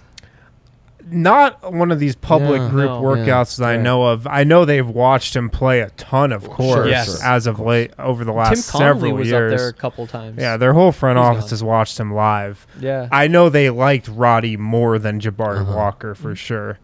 [1.12, 2.70] Not one of these public Yeah.
[2.70, 3.02] group No.
[3.02, 4.28] workouts that I know of.
[4.28, 7.22] I know they've watched him play a ton, of course, Yes.
[7.24, 9.54] as of late over the last Tim several was years.
[9.54, 10.38] up there a couple times.
[10.40, 11.50] Yeah, their whole front He's office gone.
[11.50, 12.68] has watched him live.
[12.80, 13.08] yeah.
[13.12, 15.76] I know they liked Roddy more than Jabari Uh-huh.
[15.76, 16.78] Walker for sure.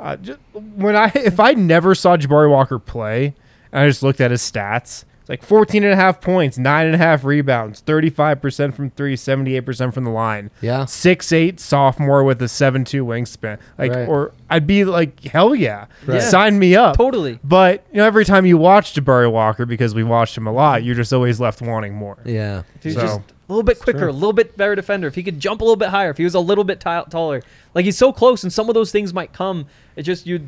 [0.00, 0.38] Uh, just,
[0.76, 3.34] when I if I never saw Jabari Walker play,
[3.72, 6.86] and I just looked at his stats, it's like 14 and a half points, nine
[6.86, 10.50] and a half rebounds, 35% from three, 78% from the line.
[10.60, 10.84] Yeah.
[10.86, 13.58] Six eight sophomore with a seven two wingspan.
[13.76, 14.08] Like Right.
[14.08, 15.86] or I'd be like, hell yeah.
[16.06, 16.22] Right.
[16.22, 16.96] Sign me up.
[16.96, 17.38] Totally.
[17.44, 20.82] But you know, every time you watch Jabari Walker, because we watched him a lot,
[20.84, 22.16] you're just always left wanting more.
[22.24, 22.62] Yeah.
[22.82, 25.06] He's So- just a little bit quicker, a little bit better defender.
[25.08, 27.04] If he could jump a little bit higher, if he was a little bit ti-
[27.10, 27.42] taller,
[27.74, 29.66] like he's so close, and some of those things might come.
[29.96, 30.40] It just you,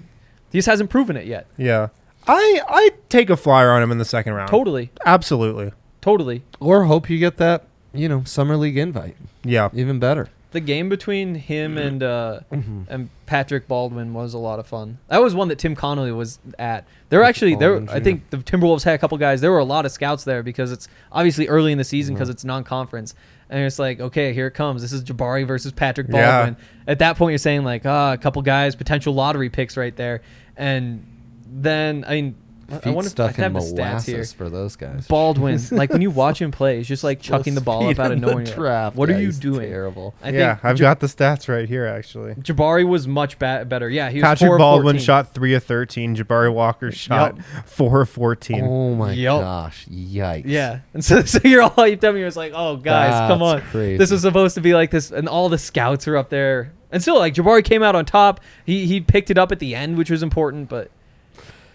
[0.53, 1.47] he just hasn't proven it yet.
[1.57, 1.89] Yeah.
[2.29, 4.51] I I take a flyer on him in the second round.
[4.51, 5.73] Totally, Absolutely.
[6.01, 6.43] totally.
[6.61, 9.17] Or hope you get that, you know, summer league invite.
[9.45, 9.71] Yeah.
[9.75, 10.29] Even better.
[10.53, 12.83] The game between him and uh, Mm-hmm.
[12.89, 14.99] and Patrick Baldwin was a lot of fun.
[15.09, 16.85] That was one that Tim Connolly was at.
[17.09, 17.75] There were actually there.
[17.75, 18.05] Baldwin I Jr.
[18.05, 19.41] think the Timberwolves had a couple guys.
[19.41, 22.19] There were a lot of scouts there because it's obviously early in the season Mm-hmm.
[22.19, 23.15] because it's non-conference.
[23.49, 24.83] And it's like, okay, here it comes.
[24.83, 26.39] This is Jabari versus Patrick Yeah.
[26.47, 26.57] Baldwin.
[26.89, 30.23] At that point, you're saying like, ah, a couple guys, potential lottery picks right there.
[30.57, 31.07] And
[31.51, 33.85] then I mean, I- I Feet wonder if I stuck have in the stats here.
[34.19, 35.09] molasses for those guys.
[35.09, 38.13] Baldwin, like when you watch him play, he's just like chucking the ball up out
[38.13, 38.39] of nowhere.
[38.39, 39.69] and you're like, What are you he's doing?
[39.69, 40.15] Terrible.
[40.23, 42.35] I yeah, think I've Ja- got the stats right here actually.
[42.35, 43.91] Jabari was much ba- better.
[43.91, 45.05] Yeah, he was Patrick four of Baldwin 14.
[45.05, 48.63] shot 3 of 13, Jabari Walker shot 4 of 14.
[48.65, 49.41] Oh my Yup.
[49.41, 49.87] gosh!
[49.91, 50.43] Yikes!
[50.47, 52.11] Yeah, and so, so you're all hyped up.
[52.11, 53.71] And you're just like, oh guys, come That's on.
[53.73, 53.97] crazy.
[53.97, 57.03] This was supposed to be like this, and all the scouts are up there, and
[57.03, 58.41] still like Jabari came out on top.
[58.65, 60.93] He he picked it up at the end, which was important, but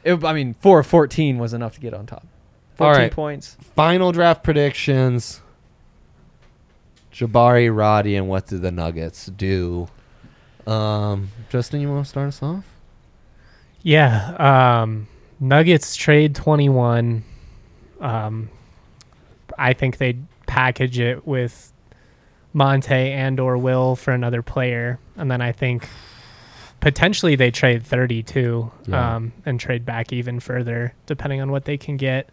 [0.06, 2.26] it, I mean, four of 14 was enough to get on top.
[2.76, 3.12] 14 right.
[3.12, 3.58] points.
[3.76, 5.41] Final draft predictions.
[7.12, 9.88] Jabari, Roddy, and what do the Nuggets do?
[10.68, 12.66] Um, Justin, you want to start us off?
[13.82, 14.82] Yeah.
[14.82, 15.08] Um,
[15.39, 17.24] Nuggets trade 21.
[17.99, 18.49] Um,
[19.58, 21.72] I think they'd package it with
[22.53, 24.99] Monte and or Will for another player.
[25.16, 25.88] And then I think
[26.86, 29.15] potentially they trade 32 Yeah.
[29.15, 32.29] um, and trade back even further, depending on what they can get.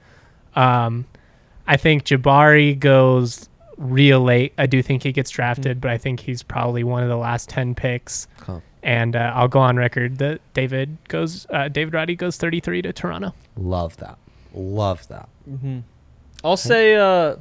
[0.54, 1.06] Um,
[1.66, 3.48] I think Jabari goes
[3.78, 4.52] real late.
[4.58, 7.48] I do think he gets drafted, but I think he's probably one of the last
[7.48, 8.28] 10 picks.
[8.42, 8.60] Huh.
[8.82, 12.92] And uh, I'll go on record that David goes, uh, David Roddy goes 33 to
[12.92, 13.32] Toronto.
[13.56, 14.18] Love that.
[14.52, 15.30] Love that.
[15.46, 15.78] hmm
[16.44, 17.36] I'll say uh,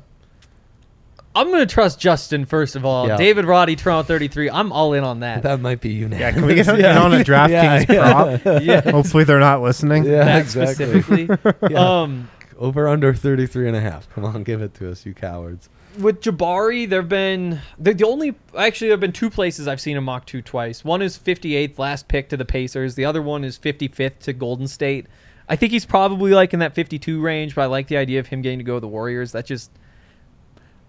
[1.36, 3.08] I'm gonna trust Justin first of all.
[3.08, 3.18] Yeah.
[3.18, 4.50] David Roddy, Toronto 33.
[4.50, 5.44] I'm all in on that.
[5.44, 6.18] That might be you now.
[6.18, 8.62] Yeah, can we get, get on a DraftKings Yeah, prop?
[8.64, 10.04] yeah, Hopefully they're not listening.
[10.04, 11.02] Yeah, that exactly.
[11.02, 11.76] specifically.
[11.76, 14.10] Um, Over under 33 and a half.
[14.14, 15.70] Come on, give it to us, you cowards.
[16.00, 20.04] with Jabari, there've been the, the only actually there've been two places I've seen him
[20.04, 20.84] mock two twice.
[20.86, 22.96] One is 58th, last pick to the Pacers.
[22.96, 25.08] The other one is 55th to Golden State.
[25.50, 28.28] I think he's probably like in that 52 range, but I like the idea of
[28.28, 29.32] him getting to go to the Warriors.
[29.34, 29.72] That just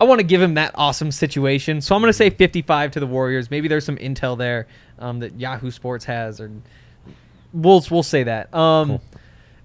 [0.03, 1.81] I want to give him that awesome situation.
[1.81, 3.53] So I'm going to say 55 to the Warriors.
[3.53, 4.67] Maybe there's some intel there
[4.99, 6.51] um, that Yahoo Sports has, or
[7.53, 8.53] we'll we'll say that.
[8.53, 9.03] Um, Cool.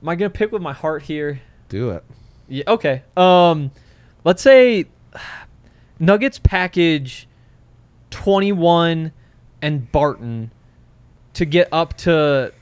[0.04, 1.42] Am I going to pick with my heart here?
[1.70, 2.04] Do it.
[2.48, 2.66] Yeah.
[2.68, 3.02] Okay.
[3.18, 3.72] Um,
[4.24, 4.86] let's say
[5.98, 7.28] Nuggets package
[8.12, 9.14] twenty one
[9.60, 10.52] and Barton
[11.34, 12.54] to get up to.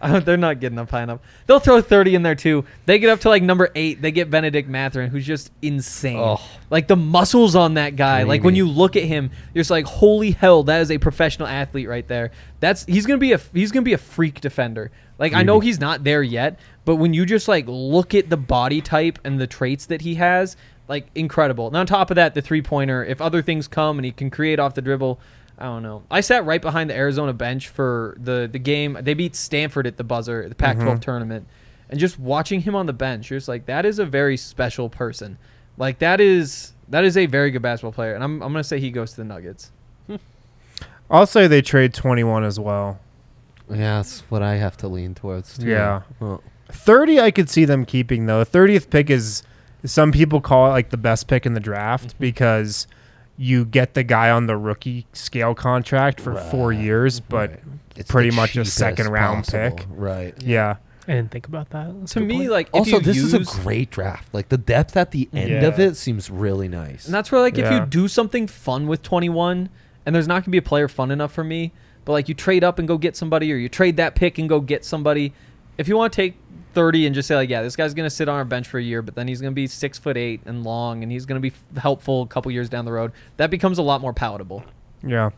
[0.24, 1.20] They're not getting up high enough.
[1.46, 2.64] They'll throw 30 in there too.
[2.86, 4.00] They get up to like number eight.
[4.00, 6.18] They get Bennedict Mathurin, who's just insane.
[6.18, 6.40] Oh.
[6.70, 8.22] Like the muscles on that guy.
[8.22, 11.48] Like when you look at him, you're just like, holy hell, that is a professional
[11.48, 12.30] athlete right there.
[12.60, 14.90] That's he's gonna be a he's gonna be a freak defender.
[15.18, 18.36] Like I know he's not there yet, but when you just like look at the
[18.36, 20.56] body type and the traits that he has,
[20.88, 21.66] like incredible.
[21.66, 23.04] And on top of that, the three pointer.
[23.04, 25.20] If other things come and he can create off the dribble,
[25.58, 26.02] I don't know.
[26.10, 28.96] I sat right behind the Arizona bench for the the game.
[29.00, 31.46] They beat Stanford at the buzzer, the Pac-12 tournament,
[31.90, 34.88] and just watching him on the bench, you're just like, that is a very special
[34.88, 35.36] person.
[35.76, 38.78] Like that is that is a very good basketball player, and I'm I'm gonna say
[38.80, 39.70] he goes to the Nuggets.
[41.10, 42.98] I'll say they trade 21 as well.
[43.70, 45.58] Yeah, that's what I have to lean towards.
[45.58, 45.66] Too.
[45.68, 46.02] Yeah.
[46.20, 48.44] Well, 30 I could see them keeping though.
[48.44, 49.42] 30th pick is
[49.84, 52.18] some people call it like the best pick in the draft Mm-hmm.
[52.18, 52.86] because
[53.38, 57.60] you get the guy on the rookie scale contract for 4 years, but right.
[57.96, 59.76] It's pretty much a second round possible.
[59.76, 59.86] pick.
[59.90, 60.34] Right.
[60.42, 60.76] yeah.
[61.08, 61.98] I didn't think about that.
[62.00, 62.50] That's To me, point.
[62.50, 64.32] like if Also, you this is a great draft.
[64.34, 65.66] Like the depth at the end Yeah.
[65.66, 67.06] of it seems really nice.
[67.06, 69.70] And that's where like if you do something fun with 21
[70.04, 71.72] and there's not going to be a player fun enough for me,
[72.04, 74.48] but like you trade up and go get somebody or you trade that pick and
[74.48, 75.32] go get somebody.
[75.78, 76.34] If you want to take
[76.74, 78.78] 30 and just say like, yeah, this guy's going to sit on our bench for
[78.78, 81.24] a year, but then he's going to be 6 foot 8 and long and he's
[81.24, 83.12] going to be f- helpful a couple years down the road.
[83.38, 84.64] That becomes a lot more palatable.
[85.02, 85.30] Yeah.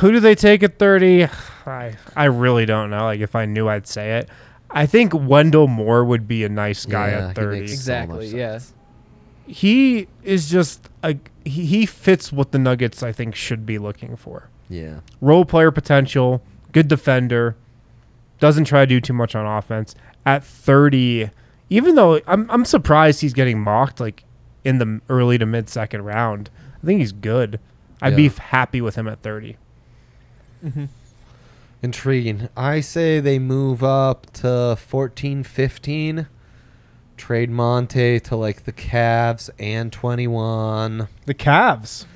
[0.00, 1.28] Who do they take at 30?
[1.66, 3.04] I I really don't know.
[3.04, 4.30] Like if I knew I'd say it.
[4.70, 7.60] I think Wendell Moore would be a nice guy Yeah, at 30.
[7.60, 8.26] makes- so Exactly.
[8.26, 8.58] much yeah.
[9.46, 14.16] he is just a he, he fits what the Nuggets I think should be looking
[14.16, 14.48] for.
[14.70, 15.00] Yeah.
[15.20, 17.54] Role player potential, good defender,
[18.44, 19.94] doesn't try to do too much on offense.
[20.26, 21.30] At 30,
[21.70, 24.24] even though I'm I'm surprised he's getting mocked like
[24.64, 26.50] in the early to mid second round.
[26.82, 27.58] I think he's good.
[28.02, 28.28] I'd be Yeah.
[28.30, 29.56] f- happy with him at 30.
[30.64, 30.84] Mm-hmm.
[31.82, 32.48] Intriguing.
[32.56, 36.26] I say they move up to 14, 15.
[37.16, 42.06] Trade Monte to like the Cavs and 21 The Cavs.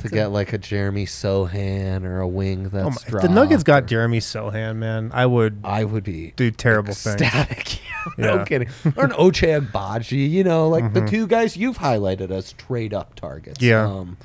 [0.00, 3.62] To get like a Jeremy Sochan or a wing that's Oh my, if the Nuggets
[3.62, 7.20] got Jeremy Sochan, man, I would I would be do terrible things.
[7.20, 7.80] ecstatic.
[8.18, 8.44] no Yeah.
[8.44, 8.68] kidding.
[8.96, 13.14] Or an Ochai Agbaji, you know, like the two guys you've highlighted as trade up
[13.16, 13.58] targets.
[13.58, 13.66] Mm-hmm.
[13.68, 13.86] Yeah.
[13.86, 14.16] Um,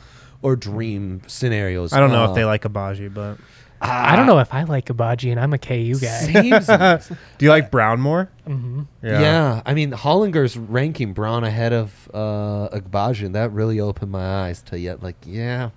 [0.42, 1.94] or dream scenarios.
[1.94, 3.38] I don't know Uh, if they like Agbaji, but
[3.84, 6.08] I don't know if I like Agbaji, and I'm a KU guy.
[6.08, 6.68] Seems
[7.38, 8.30] do you like Brown more?
[8.46, 9.62] hmm Yeah.
[9.66, 14.80] I mean Hollinger's ranking Brown ahead of uh Agbaji, that really opened my eyes to
[14.80, 15.72] yet like, yeah,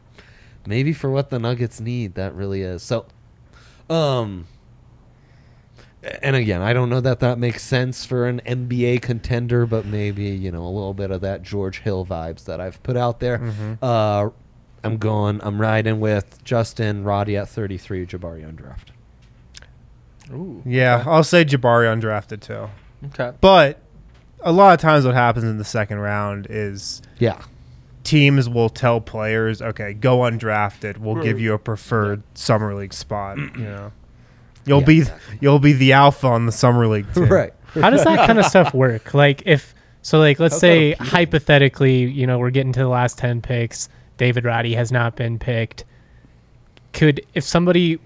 [0.67, 2.83] maybe for what the Nuggets need, that really is.
[2.83, 3.07] So
[3.91, 4.47] um
[6.23, 10.25] and again, I don't know that that makes sense for an NBA contender, but maybe,
[10.27, 13.43] you know, a little bit of that George Hill vibes that I've put out there.
[13.83, 14.31] Uh
[14.87, 18.93] I'm going I'm riding with Justin Roddy at 33 Jabari undrafted.
[20.33, 20.63] Ooh.
[20.67, 22.69] Yeah, I'll say Jabari undrafted too.
[23.07, 23.37] Okay.
[23.41, 23.79] But
[24.41, 27.39] a lot of times, what happens in the second round is Yeah.
[28.05, 30.99] teams will tell players, "Okay, go undrafted.
[30.99, 33.93] We'll give you a preferred summer league spot." You know,
[34.65, 35.39] you'll Yeah, be exactly.
[35.41, 37.25] you'll be the alpha on the summer league team.
[37.29, 37.53] Right.
[37.75, 39.15] How does that kind of stuff work?
[39.15, 41.11] Like if so, like let's How's that say appealing?
[41.11, 43.89] hypothetically, you know, we're getting to the last ten picks.
[44.17, 45.85] David Roddy has not been picked.
[46.93, 47.99] Could if somebody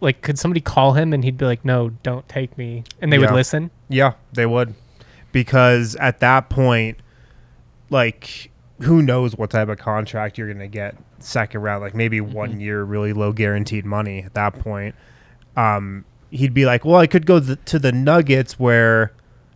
[0.00, 3.18] like could somebody call him and he'd be like, "No, don't take me," and they
[3.18, 3.70] would listen?
[3.88, 4.74] Yeah, they would,
[5.32, 6.98] because at that point,
[7.90, 11.82] like, who knows what type of contract you're gonna get second round?
[11.82, 14.22] Like maybe one year, really low guaranteed money.
[14.22, 14.94] At that point,
[15.56, 19.12] um, he'd be like, "Well, I could go th- to the Nuggets where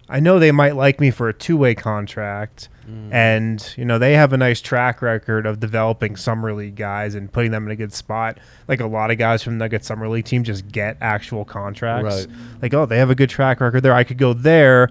[0.09, 3.13] I know they might like me for a two way contract." Mm.
[3.13, 7.33] And you know they have a nice track record of developing summer league guys and
[7.33, 8.39] putting them in a good spot.
[8.69, 12.27] Like a lot of guys from the Nuggets summer league team just get actual contracts.
[12.27, 12.37] Right.
[12.63, 13.95] Like oh they have a good track record there.
[13.95, 14.91] I could go there,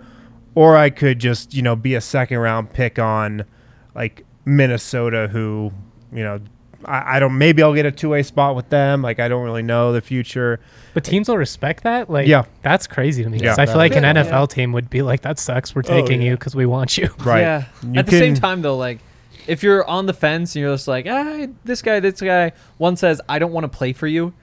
[0.55, 3.45] or I could just you know be a second round pick on
[3.93, 5.71] like Minnesota, who
[6.11, 6.39] you know
[6.85, 9.01] I, I don't maybe I'll get a two way spot with them.
[9.01, 10.59] Like I don't really know the future.
[10.93, 12.09] But teams will respect that.
[12.09, 12.45] Like, Yeah.
[12.61, 13.39] that's crazy to me.
[13.39, 13.55] Yeah.
[13.57, 14.13] I feel like an Yeah.
[14.23, 15.73] NFL team would be like, "That sucks.
[15.73, 17.41] We're taking you because we want you." Right.
[17.41, 17.65] Yeah.
[17.83, 18.99] You At the same time, though, like
[19.47, 22.95] if you're on the fence and you're just like, ah, this guy, this guy, one
[22.95, 24.33] says, I don't want to play for you.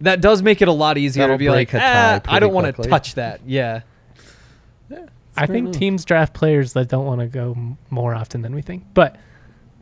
[0.00, 2.74] That does make it a lot easier That'll to be like, ah, I don't want
[2.74, 3.40] to touch that.
[3.44, 3.82] Yeah.
[4.88, 5.06] yeah
[5.36, 8.62] I think teams draft players that don't want to go m- more often than we
[8.62, 8.84] think.
[8.94, 9.16] But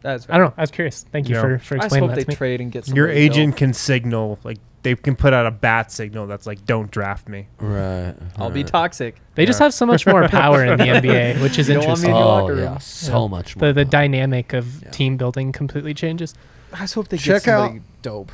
[0.03, 0.27] That's.
[0.31, 0.55] I don't know.
[0.57, 1.05] I was curious.
[1.11, 1.41] Thank you Yeah.
[1.43, 2.37] for for I just explaining hope that they to me.
[2.37, 2.97] trade and get some.
[2.97, 3.57] Your agent built.
[3.59, 7.49] can signal like they can put out a bat signal that's like don't draft me.
[7.59, 8.15] Right.
[8.37, 8.67] I'll be right.
[8.69, 9.17] toxic.
[9.35, 9.65] They just Yeah.
[9.67, 12.11] have so much more power in the NBA, which is You don't want me interesting.
[12.11, 12.59] in your Oh room.
[12.61, 13.29] yeah, so Yeah.
[13.29, 13.69] much more.
[13.69, 13.91] The the fun.
[13.91, 14.91] dynamic of Yeah.
[14.91, 16.35] team building completely changes.
[16.73, 18.31] I just hope they Check get somebody dope.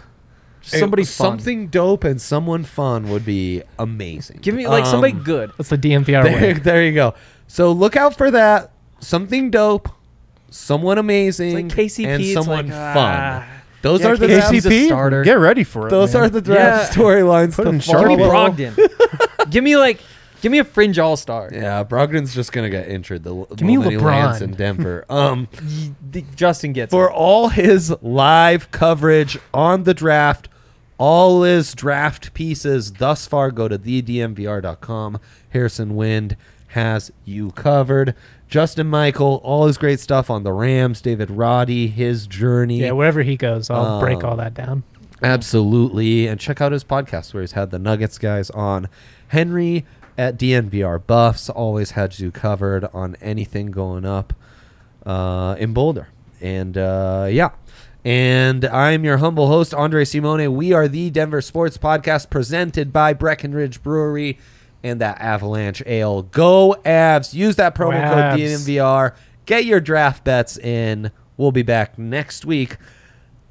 [0.60, 1.26] somebody Hey, fun.
[1.38, 4.40] something dope and someone fun would be amazing.
[4.42, 5.50] Give me like somebody Um, good.
[5.56, 6.52] That's the DNVR There, way.
[6.52, 7.14] there you go.
[7.46, 8.70] So look out for that.
[9.00, 9.88] Something dope,
[10.56, 13.16] someone amazing, It's like KCP, and it's someone like, fun.
[13.18, 13.48] ah.
[13.82, 15.22] Those Yeah, are the KCP draft, He's a starter.
[15.24, 15.90] Get ready for it.
[15.90, 16.22] those man.
[16.22, 17.02] are the draft Yeah.
[17.02, 18.08] storylines Put to in follow.
[18.08, 18.50] Give me Follow.
[18.50, 19.50] Brogdon.
[19.50, 20.00] give me like,
[20.40, 21.50] give me a fringe all star.
[21.52, 23.24] Yeah, Brogdon's just gonna get injured.
[23.24, 24.42] The Give me moment he lands LeBron.
[24.42, 25.04] in Denver.
[25.10, 25.48] Um,
[26.34, 27.12] Justin gets for it.
[27.12, 30.48] all his live coverage on the draft,
[30.96, 35.18] all his draft pieces thus far, go to thednvr.com.
[35.50, 36.36] Harrison Wind
[36.68, 38.14] has you covered.
[38.48, 41.00] Justin Michael, all his great stuff on the Rams.
[41.00, 42.80] David Roddy, his journey.
[42.80, 44.84] Yeah, wherever he goes, I'll break Um, all that down.
[45.22, 46.26] Absolutely.
[46.26, 48.88] And check out his podcast where he's had the Nuggets guys on.
[49.28, 49.84] Henry
[50.16, 54.32] at DNVR Buffs always had you covered on anything going up
[55.06, 56.08] uh, in Boulder.
[56.40, 57.50] And uh, yeah.
[58.04, 60.54] And I'm your humble host, Andre Simone.
[60.54, 64.38] We are the Denver Sports Podcast presented by Breckenridge Brewery
[64.84, 66.22] and that Avalanche Ale.
[66.22, 67.34] Go Avs.
[67.34, 68.38] Use that promo code.
[68.38, 69.16] DNVR.
[69.46, 71.10] Get your draft bets in.
[71.36, 72.76] We'll be back next week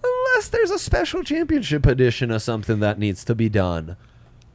[0.04, 3.98] unless there's a special championship edition of something that needs to be done.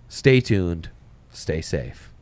[0.09, 0.89] Stay tuned.
[1.31, 2.12] Stay safe.